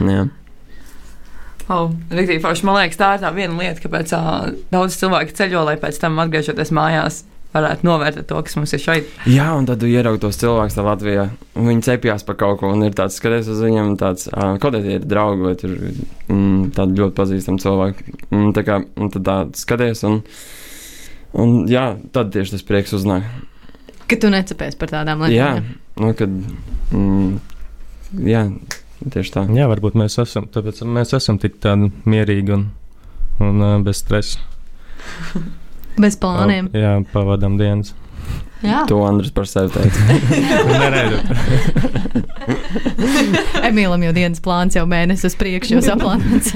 Jā. 0.00 0.28
Oh, 1.72 1.92
Rītīgi, 2.12 2.42
forši. 2.42 2.66
Man 2.68 2.76
liekas, 2.76 2.98
tā 3.00 3.14
ir 3.16 3.22
tā 3.22 3.30
viena 3.32 3.56
lieta, 3.56 3.80
kāpēc 3.80 4.10
uh, 4.16 4.48
daudz 4.72 4.96
cilvēku 5.00 5.36
ceļo, 5.38 5.62
lai 5.68 5.78
pēc 5.80 6.00
tam 6.02 6.18
atgriežoties 6.20 6.72
mājās. 6.76 7.22
Varētu 7.52 7.84
novērtēt 7.84 8.26
to, 8.30 8.38
kas 8.44 8.56
mums 8.56 8.72
ir 8.72 8.80
šeit. 8.80 9.08
Jā, 9.28 9.50
un 9.52 9.66
tad 9.68 9.82
jūs 9.84 9.92
ieraugat 9.92 10.22
tos 10.24 10.38
cilvēkus 10.40 10.78
Latvijā. 10.86 11.26
Viņi 11.52 11.84
cepjas 11.84 12.24
par 12.24 12.38
kaut 12.40 12.62
ko, 12.62 12.70
un 12.72 12.84
ir 12.86 12.96
tāds 12.96 13.18
skaties 13.20 13.50
uz 13.52 13.60
viņiem, 13.60 13.92
tāds, 14.00 14.24
uh, 14.32 14.54
kaut 14.56 14.72
kādi 14.78 14.96
ir 14.96 15.04
draugi, 15.04 15.44
vai 15.44 15.52
tur 15.60 15.74
mm, 15.76 16.72
tādi 16.76 17.00
ļoti 17.00 17.16
pazīstami 17.18 17.64
cilvēki. 17.64 18.16
Un, 18.32 18.50
tā 18.56 18.64
kā, 18.68 18.80
un 18.96 19.12
tad 19.12 19.28
tā 19.28 19.36
skaties, 19.60 20.04
un, 20.08 20.22
un 21.44 21.56
jā, 21.68 21.90
tad 22.16 22.32
tieši 22.32 22.56
tas 22.56 22.68
prieks 22.68 22.96
uznāk. 22.96 23.28
Ka 24.08 24.20
tu 24.20 24.32
necepēsi 24.32 24.80
par 24.80 24.96
tādām 24.96 25.24
lietām. 25.24 25.36
Jā, 25.36 26.00
nu, 26.00 26.14
kad, 26.16 26.40
mm, 26.96 27.36
jā, 28.32 28.46
Tieši 29.10 29.34
tā. 29.34 29.46
Jā, 29.56 29.66
varbūt 29.70 29.96
mēs 29.98 30.18
esam, 30.22 30.46
tāpēc 30.52 30.82
mēs 30.86 31.14
esam 31.18 31.40
tik 31.42 31.58
tādi 31.62 31.90
mierīgi 32.08 32.54
un, 32.54 32.68
un 33.42 33.64
uh, 33.64 33.74
bez 33.82 34.02
stresa. 34.04 34.42
bez 36.02 36.18
plāniem. 36.20 36.70
Pa, 36.70 36.84
jā, 36.84 36.94
pavadām 37.14 37.58
dienas. 37.60 37.96
Jā. 38.62 38.84
To 38.86 39.00
Andris 39.02 39.32
par 39.34 39.48
sevi 39.50 39.72
teica. 39.74 39.98
nē, 40.82 40.88
nē, 40.94 41.02
Emīlam 43.68 44.04
jau 44.06 44.12
dienas 44.14 44.42
plāns 44.42 44.78
jau 44.78 44.86
mēnesis 44.86 45.32
uz 45.32 45.38
priekšu, 45.40 45.78
jau 45.78 45.82
saplānots. 45.88 46.54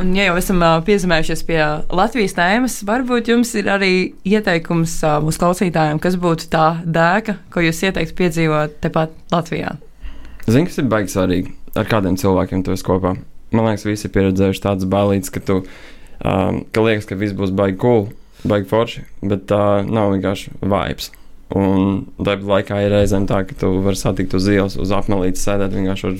Un, 0.00 0.10
ja 0.16 0.26
jau 0.26 0.36
esam 0.36 0.60
uh, 0.60 0.78
piezīmējušies 0.84 1.42
pie 1.48 1.60
Latvijas 1.96 2.36
tēmas, 2.36 2.82
varbūt 2.88 3.30
jums 3.32 3.54
ir 3.56 3.68
arī 3.72 3.92
ieteikums 4.28 4.98
uh, 5.04 5.18
mūsu 5.24 5.40
klausītājiem, 5.40 6.00
kas 6.04 6.18
būtu 6.20 6.50
tā 6.52 6.66
dēka, 6.84 7.38
ko 7.52 7.64
jūs 7.64 7.80
ieteiktu 7.88 8.16
piedzīvot 8.18 8.76
tepat 8.84 9.16
Latvijā. 9.32 9.76
Zini, 10.46 10.68
kas 10.68 10.78
ir 10.78 10.86
baigi 10.90 11.10
svarīgi? 11.10 11.52
Ar 11.74 11.88
kādiem 11.90 12.14
cilvēkiem 12.20 12.62
tu 12.62 12.70
esi 12.74 12.86
kopā? 12.86 13.16
Man 13.50 13.66
liekas, 13.66 13.86
visi 13.86 14.06
ir 14.06 14.12
pieredzējuši 14.14 14.62
tādas 14.62 14.86
bailītes, 14.90 15.32
ka 15.34 15.42
tu 15.42 15.56
um, 15.62 16.60
ka 16.70 16.84
liekas, 16.86 17.08
ka 17.08 17.18
viss 17.18 17.34
būs 17.36 17.54
baigi 17.56 17.78
cool, 17.82 18.08
baigi 18.46 18.68
forši, 18.70 19.02
bet 19.26 19.46
tā 19.50 19.62
uh, 19.80 19.88
nav 19.90 20.12
vienkārši 20.14 20.54
vibes. 20.62 21.10
Un 21.56 22.04
tāpat 22.18 22.46
laikā 22.50 22.78
ir 22.82 22.94
reizēm 22.94 23.26
tā, 23.30 23.42
ka 23.46 23.58
tu 23.58 23.72
vari 23.82 23.98
satikt 23.98 24.34
uz 24.38 24.46
ielas, 24.50 24.78
uz 24.78 24.94
apmelītes, 24.94 25.42
sēdēt 25.46 25.74
vienkārši 25.74 26.08
ar 26.10 26.16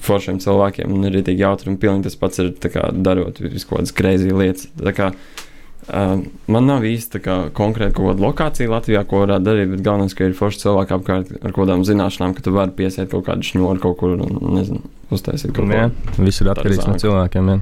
foršiem 0.00 0.40
cilvēkiem, 0.42 0.90
un 0.94 1.06
ir 1.06 1.14
rītīgi 1.18 1.44
jautri, 1.44 1.70
un 1.70 1.78
pilnīgi 1.78 2.08
tas 2.08 2.18
pats 2.18 2.42
ir 2.42 2.52
kā, 2.64 2.88
darot 3.06 3.38
kaut 3.38 3.70
kādas 3.70 3.94
kreizī 3.94 4.34
lietas. 4.34 4.70
Uh, 5.90 6.20
man 6.46 6.68
nav 6.68 6.84
īsti 6.86 7.18
konkrēti 7.56 7.96
kaut 7.96 8.12
kāda 8.12 8.22
lokācija 8.22 8.70
Latvijā, 8.70 9.02
ko 9.10 9.24
varētu 9.24 9.46
darīt, 9.46 9.70
bet 9.72 9.80
galvenais, 9.86 10.14
ka 10.14 10.28
ir 10.28 10.36
forši 10.38 10.62
cilvēki 10.62 10.94
apkārt 10.94 11.32
ar 11.40 11.50
kaut 11.50 11.64
kādām 11.64 11.82
zināšanām, 11.88 12.34
ka 12.36 12.44
tu 12.46 12.52
vari 12.54 12.74
piesiet 12.76 13.10
kaut 13.10 13.26
kādu 13.26 13.46
šņūru 13.48 13.82
kaut 13.82 13.96
kur 13.98 14.14
un, 14.14 14.38
nezinu, 14.54 14.84
uztaisīt 15.10 15.54
kaut 15.56 15.72
ko. 15.72 16.22
Viss 16.22 16.44
ir 16.44 16.52
atkarīgs 16.52 16.86
no 16.86 16.94
cilvēkiem. 17.02 17.50
Jā. 17.50 17.58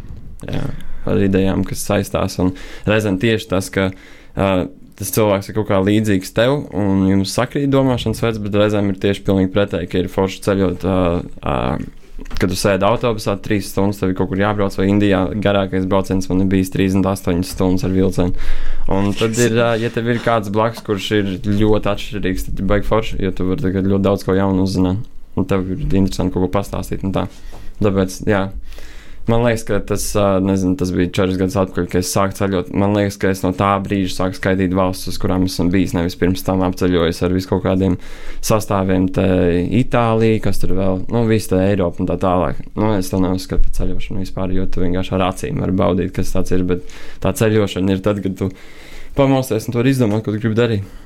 jā, 0.59 0.67
ar 1.09 1.23
idejām, 1.25 1.65
kas 1.69 1.87
saistās. 1.89 2.37
Un 2.43 2.53
reizēm 2.89 3.17
tieši 3.23 3.49
tas, 3.55 3.71
ka 3.73 3.89
uh, 3.95 4.67
tas 4.99 5.15
cilvēks 5.15 5.49
ir 5.49 5.57
kaut 5.57 5.71
kā 5.71 5.79
līdzīgs 5.85 6.35
tev, 6.37 6.59
un 6.77 7.07
jums 7.09 7.33
sakrīt 7.39 7.71
domāšanas 7.73 8.21
veids, 8.25 8.43
bet 8.45 8.61
reizēm 8.61 8.93
ir 8.93 9.01
tieši 9.01 9.25
pilnīgi 9.25 9.55
pretēji, 9.55 9.89
ka 9.93 10.03
ir 10.03 10.13
forši 10.13 10.45
ceļot. 10.49 10.85
Uh, 10.85 11.25
uh, 11.41 11.97
kad 12.39 12.51
tu 12.51 12.57
sēdi 12.59 12.87
autobusā, 12.87 13.37
trīs 13.43 13.69
stundas 13.71 14.01
tev 14.01 14.13
ir 14.13 14.17
kaut 14.19 14.31
kur 14.33 14.41
jābrauc, 14.41 14.75
vai 14.79 14.89
Indijā 14.91 15.21
garākais 15.39 15.87
brauciens 15.91 16.27
man 16.31 16.43
ir 16.43 16.51
bijis 16.51 16.73
38 16.75 17.47
stundas 17.47 17.87
ar 17.87 17.95
vilcienu. 17.95 18.49
Un 18.95 19.13
tad 19.19 19.39
ir, 19.43 19.55
ja 19.83 19.91
tev 19.95 20.11
ir 20.11 20.21
kāds 20.25 20.51
blakus, 20.55 20.83
kurš 20.87 21.11
ir 21.21 21.31
ļoti 21.47 21.93
atšķirīgs, 21.93 22.49
tad 22.49 22.63
ir 22.63 22.69
baigi 22.71 22.91
forši, 22.91 23.21
jo 23.23 23.33
tu 23.39 23.49
vari 23.53 23.85
ļoti 23.87 24.05
daudz 24.09 24.27
ko 24.27 24.37
jaunu 24.39 24.67
uzzināt. 24.67 25.07
Un 25.39 25.47
tev 25.47 25.69
ir 25.71 25.85
interesanti 25.87 26.35
kaut 26.35 26.49
ko 26.49 26.53
pastāstīt. 26.59 27.05
Tāpēc, 27.79 28.21
jā. 28.27 28.49
Man 29.29 29.43
liekas, 29.45 29.63
ka 29.69 29.79
tas, 29.85 30.05
nezinu, 30.41 30.73
tas 30.81 30.89
bija 30.97 31.11
četras 31.13 31.37
gadus 31.37 31.57
atpakaļ, 31.61 31.87
kad 31.93 32.01
es 32.01 32.13
sāku 32.15 32.37
ceļot. 32.39 32.71
Man 32.81 32.95
liekas, 32.97 33.19
ka 33.21 33.29
es 33.29 33.43
no 33.45 33.51
tā 33.57 33.75
brīža 33.85 34.15
sāku 34.15 34.39
skaitīt 34.39 34.73
valstis, 34.77 35.13
uz 35.13 35.19
kurām 35.21 35.45
esmu 35.45 35.67
bijis. 35.75 35.93
Nevis 35.97 36.17
pirms 36.17 36.47
tam 36.47 36.63
apceļojis 36.65 37.21
ar 37.27 37.35
visu 37.37 37.51
kaut 37.51 37.67
kādiem 37.67 37.99
sastāviem, 38.41 39.11
te 39.13 39.27
Itālija, 39.83 40.39
kas 40.47 40.63
tur 40.63 40.73
vēl, 40.79 41.03
nu, 41.13 41.27
visu 41.29 41.53
te 41.53 41.61
Eiropu 41.67 42.01
un 42.05 42.09
tā 42.09 42.17
tālāk. 42.23 42.63
Nu, 42.73 42.95
es 42.97 43.13
to 43.13 43.21
neuzskatu 43.21 43.67
par 43.67 43.75
ceļošanu 43.83 44.25
vispār, 44.25 44.55
jo 44.57 44.65
tu 44.65 44.81
vienkārši 44.87 45.13
ar 45.19 45.27
acīm 45.29 45.61
vari 45.61 45.77
baudīt, 45.83 46.15
kas 46.17 46.33
tas 46.33 46.55
ir. 46.57 46.65
Bet 46.73 46.89
tā 47.21 47.35
ceļošana 47.37 47.99
ir 47.99 48.01
tad, 48.09 48.23
kad 48.25 48.41
tu 48.41 48.49
pamosties 49.19 49.69
un 49.69 49.77
to 49.77 49.85
izdomā, 49.93 50.23
ko 50.25 50.33
tu 50.33 50.41
gribi 50.41 50.57
darīt. 50.57 50.97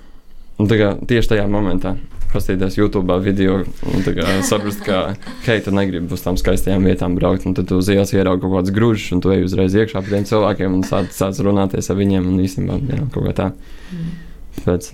Kā 0.69 0.95
tieši 1.09 1.35
tajā 1.35 1.47
momentā 1.51 1.97
paskatīties 2.33 2.79
YouTube 2.79 3.17
video 3.23 3.59
un 3.61 4.05
saprast, 4.47 4.83
ka, 4.87 5.15
hei, 5.47 5.61
tu 5.65 5.73
negribi 5.75 6.13
uz 6.15 6.25
tām 6.25 6.39
skaistajām 6.41 6.87
vietām 6.89 7.17
braukt. 7.19 7.47
Tad 7.59 7.69
tu 7.69 7.79
uz 7.81 7.91
ielas 7.93 8.15
ieraugi 8.15 8.45
kaut 8.45 8.55
kādas 8.57 8.75
grūžas, 8.75 9.11
un 9.17 9.23
tu 9.25 9.33
ej 9.35 9.45
uzreiz 9.47 9.77
iekšā 9.77 10.03
pie 10.05 10.15
tiem 10.15 10.27
cilvēkiem 10.29 10.79
un 10.79 10.85
sāc, 10.89 11.13
sāc 11.17 11.41
runāties 11.45 11.91
ar 11.93 11.99
viņiem. 12.01 12.29
Un 12.33 12.41
īstenībā 12.45 12.79
jā, 12.89 13.01
kaut 13.15 13.29
kā 13.29 13.35
tā. 13.39 13.49
Mm. 13.93 14.15
Pēc, 14.63 14.91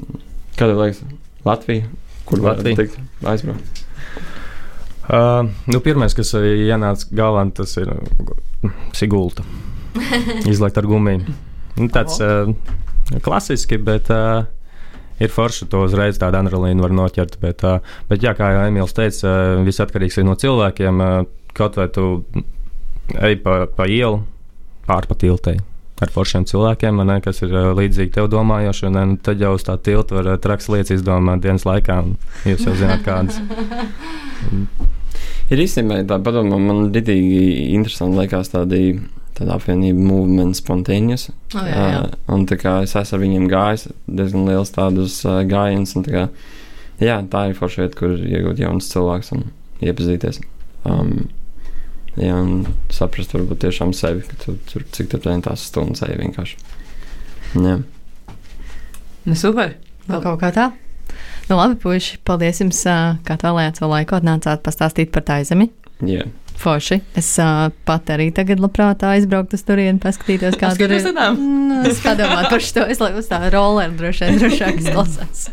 kāda 0.59 0.79
liekas, 0.81 1.03
Latvija? 1.47 1.87
Kur 2.29 2.43
Latvija 2.45 2.83
tikt 2.83 2.99
aizbraukt? 3.27 3.85
Uh, 5.09 5.49
nu, 5.71 5.81
Pirmais, 5.81 6.13
kas 6.17 6.35
ienāca 6.37 7.09
galvā, 7.17 7.47
tas 7.57 7.79
ir 7.81 7.95
Sigulta. 8.99 9.47
Izlaikt 10.51 10.79
ar 10.81 10.89
gumiju. 10.91 11.39
Nu, 11.79 11.89
tāds 11.95 12.19
uh, 12.21 12.51
klasiski, 13.25 13.79
bet. 13.81 14.11
Uh, 14.13 14.47
ir 15.21 15.33
forši 15.33 15.69
to 15.71 15.85
uzreiz 15.87 16.21
tādu 16.21 16.41
adrenalīnu 16.41 16.85
var 16.85 16.95
noķert. 16.95 17.39
Bet, 17.43 17.65
bet 18.11 18.25
jā, 18.25 18.35
kā 18.39 18.53
jau 18.55 18.67
Emīls 18.69 18.97
teica, 18.97 19.33
viss 19.67 19.83
atkarīgs 19.85 20.21
no 20.27 20.37
cilvēkiem. 20.39 21.03
Kaut 21.59 21.79
vai 21.81 21.89
tu 21.91 22.21
ej 23.17 23.39
pa, 23.43 23.65
pa 23.73 23.89
ielu, 23.89 24.23
pārpa 24.89 25.17
tiltei. 25.19 25.59
ar 25.99 26.13
foršiem 26.15 26.45
cilvēkiem, 26.47 27.01
ne, 27.03 27.17
kas 27.19 27.43
ir 27.43 27.51
līdzīgi 27.75 28.13
tev 28.15 28.29
domājoši. 28.31 28.85
Un, 28.87 28.95
ne, 28.95 29.17
tad 29.19 29.41
jau 29.43 29.57
uz 29.57 29.65
tā 29.67 29.75
tilta 29.83 30.15
var 30.15 30.37
traks 30.39 30.69
lietas 30.71 30.95
izdomāt 30.95 31.43
dienas 31.43 31.67
laikā, 31.67 31.97
jūs 32.47 32.69
jau 32.69 32.75
zināt, 32.79 33.03
kādas. 33.03 33.41
Ir 35.49 35.63
īstenībā 35.65 36.03
tā 36.07 36.19
padomā, 36.23 36.59
man 36.61 36.91
ritīgi 36.93 37.73
interesanti 37.75 38.21
liekas 38.21 38.53
tādi. 38.53 38.99
Tāda 39.37 39.55
apvienība, 39.55 40.01
movement, 40.03 40.57
spontaneous. 40.59 41.29
Oh, 41.55 41.63
jā, 41.63 41.75
jā. 41.77 41.99
Uh, 42.03 42.15
un 42.35 42.47
tā 42.51 42.59
kā 42.59 42.79
es 42.83 42.97
esmu 42.99 43.19
ar 43.19 43.23
viņiem 43.23 43.49
gājis, 43.51 43.89
diezgan 44.07 44.49
liels 44.49 44.73
tādus 44.75 45.21
uh, 45.27 45.43
gājienus. 45.47 45.95
un 45.99 46.07
Tā, 46.07 46.15
kā, 46.15 46.25
jā, 47.03 47.19
tā 47.31 47.45
ir 47.51 47.59
forša 47.59 47.85
vieta, 47.85 47.99
kur 48.01 48.17
iegūt 48.17 48.63
jaunus 48.65 48.91
cilvēkus 48.91 49.35
un 49.37 49.45
iepazīties. 49.85 50.41
Um, 50.89 51.29
jā, 52.19 52.35
un 52.35 52.67
saprast, 52.95 53.37
varbūt 53.37 53.63
tiešām 53.67 53.95
sevi, 53.95 54.25
ka 54.27 54.41
tu 54.43 54.57
tur 54.73 54.87
cik 54.97 55.13
tur 55.13 55.23
tās 55.23 55.69
stundas 55.71 56.03
ej 56.09 56.19
vienkārši. 56.19 56.59
Jā. 57.59 57.79
Nu, 59.29 59.37
super! 59.39 59.77
Vēl 60.09 60.23
kaut 60.25 60.41
kā 60.41 60.51
tā. 60.57 60.71
Nu, 61.49 61.57
labi, 61.57 61.79
puiši, 61.81 62.19
paldies 62.29 62.61
jums, 62.61 62.81
ā, 62.89 63.19
kā 63.25 63.39
tālējāt 63.41 63.81
savu 63.81 63.93
laiku, 63.95 64.19
atnācāt 64.19 64.61
pastāstīt 64.65 65.13
par 65.15 65.25
tā 65.29 65.39
zemi. 65.49 65.71
Jā. 66.05 66.27
Forši. 66.59 66.97
Es 67.19 67.29
uh, 67.39 67.69
pat 67.87 68.09
arī 68.11 68.33
tagad 68.35 68.59
labprāt 68.59 69.05
aizbrauktu 69.07 69.55
uz 69.55 69.63
turieni, 69.63 70.01
paskatīties, 70.03 70.57
kā 70.59 70.73
tur 70.75 70.91
ir. 70.91 71.05
Mm, 71.07 71.85
Es 71.87 72.01
padomāju 72.03 72.51
par 72.51 72.65
šo, 72.65 72.87
es 72.91 72.99
lai 73.03 73.13
uz 73.19 73.29
tā 73.31 73.39
roleru 73.55 73.95
droši 74.01 74.27
vien 74.27 74.41
drošāk 74.43 74.81
izklausās. 74.83 75.45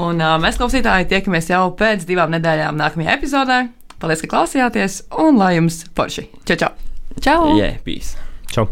Un 0.00 0.22
uh, 0.24 0.38
mēs, 0.40 0.56
klausītāji, 0.60 1.10
tiekamies 1.12 1.52
jau 1.52 1.66
pēc 1.76 2.08
divām 2.08 2.32
nedēļām 2.32 2.80
nākamajā 2.80 3.18
epizodē. 3.18 3.60
Paldies, 4.00 4.24
ka 4.24 4.32
klausījāties, 4.32 5.02
un 5.20 5.36
lai 5.40 5.54
jums 5.58 5.82
forši! 5.96 6.26
Čau, 6.48 6.56
čau! 6.64 6.72
Čau! 7.20 7.52
Jā, 7.60 7.74
peace! 7.84 8.16
Čau! 8.52 8.66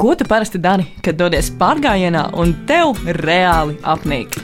Ko 0.00 0.14
tu 0.16 0.24
parasti 0.24 0.58
dari, 0.58 0.88
kad 1.04 1.20
dodies 1.20 1.52
pārgājienā 1.60 2.30
un 2.40 2.56
tev 2.66 2.96
reāli 3.20 3.76
apnīk? 3.84 4.40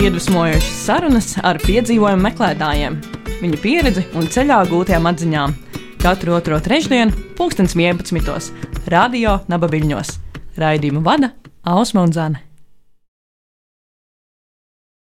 Iedvesmojošas 0.00 0.76
sarunas 0.86 1.34
ar 1.44 1.58
piedzīvojumu 1.60 2.24
meklētājiem, 2.24 2.96
viņu 3.42 3.58
pieredzi 3.60 4.06
un 4.16 4.30
ceļā 4.32 4.62
gūtajām 4.70 5.10
atziņām. 5.10 5.56
Katru 6.00 6.38
otro 6.38 6.56
trešdienu, 6.64 7.12
pulkstens 7.36 7.76
11. 7.76 8.54
Radio 8.88 9.42
Nabaviļņos. 9.52 10.14
Raidījumu 10.56 11.04
vada 11.04 11.34
Ausma 11.68 12.06
un 12.06 12.16
Zana. 12.16 12.49